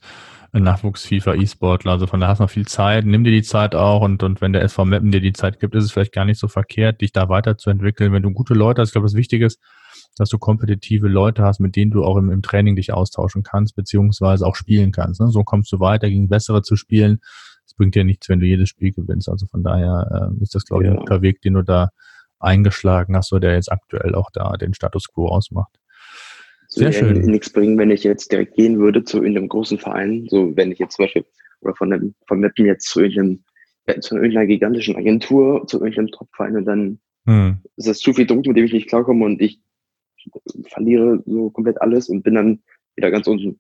[0.53, 1.91] Nachwuchs-FIFA-E-Sportler.
[1.91, 3.05] Also von da hast du noch viel Zeit.
[3.05, 5.73] Nimm dir die Zeit auch und, und wenn der SV Meppen dir die Zeit gibt,
[5.75, 8.13] ist es vielleicht gar nicht so verkehrt, dich da weiterzuentwickeln.
[8.13, 9.59] Wenn du gute Leute hast, ich glaube, das Wichtige ist,
[10.15, 13.75] dass du kompetitive Leute hast, mit denen du auch im, im Training dich austauschen kannst,
[13.75, 15.21] beziehungsweise auch spielen kannst.
[15.21, 15.29] Ne?
[15.29, 17.19] So kommst du weiter, gegen bessere zu spielen.
[17.65, 19.29] Es bringt dir nichts, wenn du jedes Spiel gewinnst.
[19.29, 20.93] Also von daher äh, ist das, glaube ich, ja.
[20.93, 21.89] ein guter Weg, den du da
[22.43, 25.79] eingeschlagen hast, so der jetzt aktuell auch da den Status quo ausmacht.
[26.67, 27.21] Sehr so schön.
[27.21, 30.27] nichts bringen, wenn ich jetzt direkt gehen würde zu irgendeinem großen Verein.
[30.29, 31.25] So, wenn ich jetzt zum Beispiel,
[31.61, 33.43] oder von dem, von Mappen jetzt zu irgendeinem,
[34.01, 37.57] zu irgendeiner gigantischen Agentur, zu irgendeinem Top-Verein und dann hm.
[37.75, 39.61] ist das zu viel Druck, mit dem ich nicht klarkomme und ich
[40.69, 42.63] verliere so komplett alles und bin dann
[42.95, 43.59] wieder ganz unten.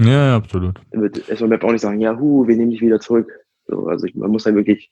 [0.00, 0.80] Ja, ja absolut.
[0.90, 3.32] Dann wird erstmal Map auch nicht sagen, ja, hu, wir nehmen dich wieder zurück.
[3.66, 4.90] So, also ich, man muss halt wirklich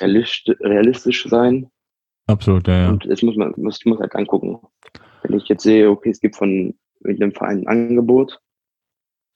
[0.00, 1.70] realistisch sein.
[2.28, 2.88] Absolut, ja, ja.
[2.90, 4.60] Und es muss man muss, muss halt angucken.
[5.22, 8.40] Wenn ich jetzt sehe, okay, es gibt von einem Verein ein Angebot,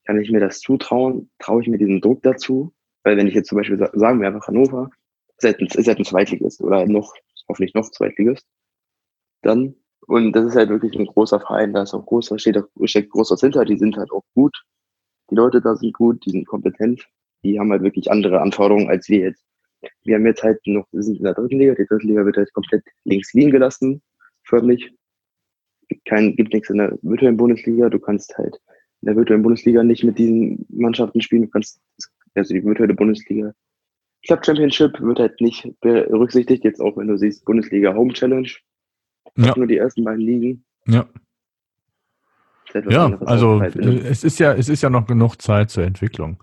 [0.07, 2.73] kann ich mir das zutrauen, traue ich mir diesen Druck dazu,
[3.03, 4.91] weil wenn ich jetzt zum Beispiel sagen wir einfach Hannover,
[5.39, 7.15] Seid ein, seid ein Zweitligist oder noch,
[7.49, 8.47] hoffentlich noch Zweitligist.
[9.43, 9.75] Dann,
[10.07, 13.11] und das ist halt wirklich ein großer Verein, da ist auch großer, steht, auch, steht
[13.11, 14.57] groß was hinter, die sind halt auch gut.
[15.31, 17.09] Die Leute da sind gut, die sind kompetent,
[17.43, 19.45] die haben halt wirklich andere Anforderungen als wir jetzt.
[20.05, 22.37] Wir haben jetzt halt noch, wir sind in der dritten Liga, die dritte Liga wird
[22.37, 24.03] halt komplett links liegen gelassen,
[24.45, 24.93] förmlich.
[25.89, 28.57] Gibt, kein, gibt nichts in der virtuellen Bundesliga, du kannst halt
[29.03, 31.81] in der virtuellen Bundesliga nicht mit diesen Mannschaften spielen, du kannst,
[32.35, 33.53] also die virtuelle Bundesliga
[34.27, 38.49] Club Championship wird halt nicht berücksichtigt, jetzt auch wenn du siehst, Bundesliga Home Challenge.
[39.37, 39.55] Ja.
[39.57, 40.65] Nur die ersten beiden Ligen.
[40.87, 41.07] Ja.
[42.89, 46.43] Ja, also es ist ja, es ist ja noch genug Zeit zur Entwicklung.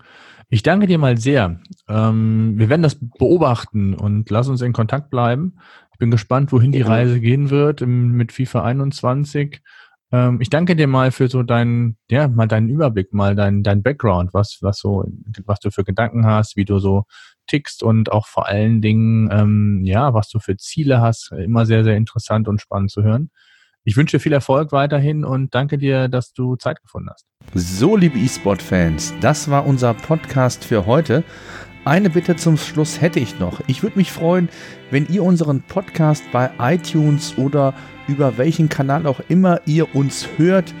[0.52, 1.60] Ich danke dir mal sehr.
[1.88, 5.54] Ähm, wir werden das beobachten und lass uns in Kontakt bleiben.
[5.92, 9.62] Ich bin gespannt, wohin die Reise gehen wird im, mit FIFA 21.
[10.10, 13.84] Ähm, ich danke dir mal für so deinen, ja, mal deinen Überblick, mal dein, dein
[13.84, 15.04] Background, was, was so,
[15.44, 17.04] was du für Gedanken hast, wie du so
[17.46, 21.30] tickst und auch vor allen Dingen, ähm, ja, was du für Ziele hast.
[21.30, 23.30] Immer sehr, sehr interessant und spannend zu hören.
[23.90, 27.26] Ich wünsche dir viel Erfolg weiterhin und danke dir, dass du Zeit gefunden hast.
[27.54, 31.24] So, liebe E-Sport-Fans, das war unser Podcast für heute.
[31.84, 33.60] Eine Bitte zum Schluss hätte ich noch.
[33.66, 34.48] Ich würde mich freuen,
[34.92, 37.74] wenn ihr unseren Podcast bei iTunes oder
[38.06, 40.72] über welchen Kanal auch immer ihr uns hört,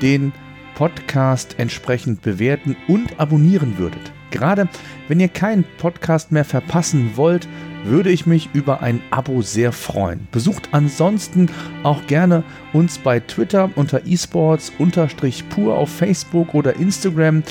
[0.00, 0.32] den
[0.76, 4.12] Podcast entsprechend bewerten und abonnieren würdet.
[4.30, 4.68] Gerade
[5.08, 7.48] wenn ihr keinen Podcast mehr verpassen wollt,
[7.84, 10.28] würde ich mich über ein Abo sehr freuen.
[10.30, 11.48] Besucht ansonsten
[11.82, 17.42] auch gerne uns bei Twitter unter esports-pur auf Facebook oder Instagram,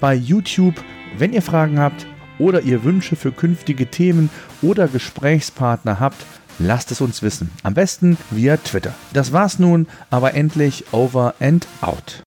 [0.00, 0.82] bei YouTube,
[1.18, 2.06] wenn ihr Fragen habt
[2.38, 4.30] oder ihr Wünsche für künftige Themen
[4.62, 6.24] oder Gesprächspartner habt,
[6.58, 7.50] lasst es uns wissen.
[7.62, 8.94] Am besten via Twitter.
[9.12, 12.22] Das war's nun, aber endlich over and out.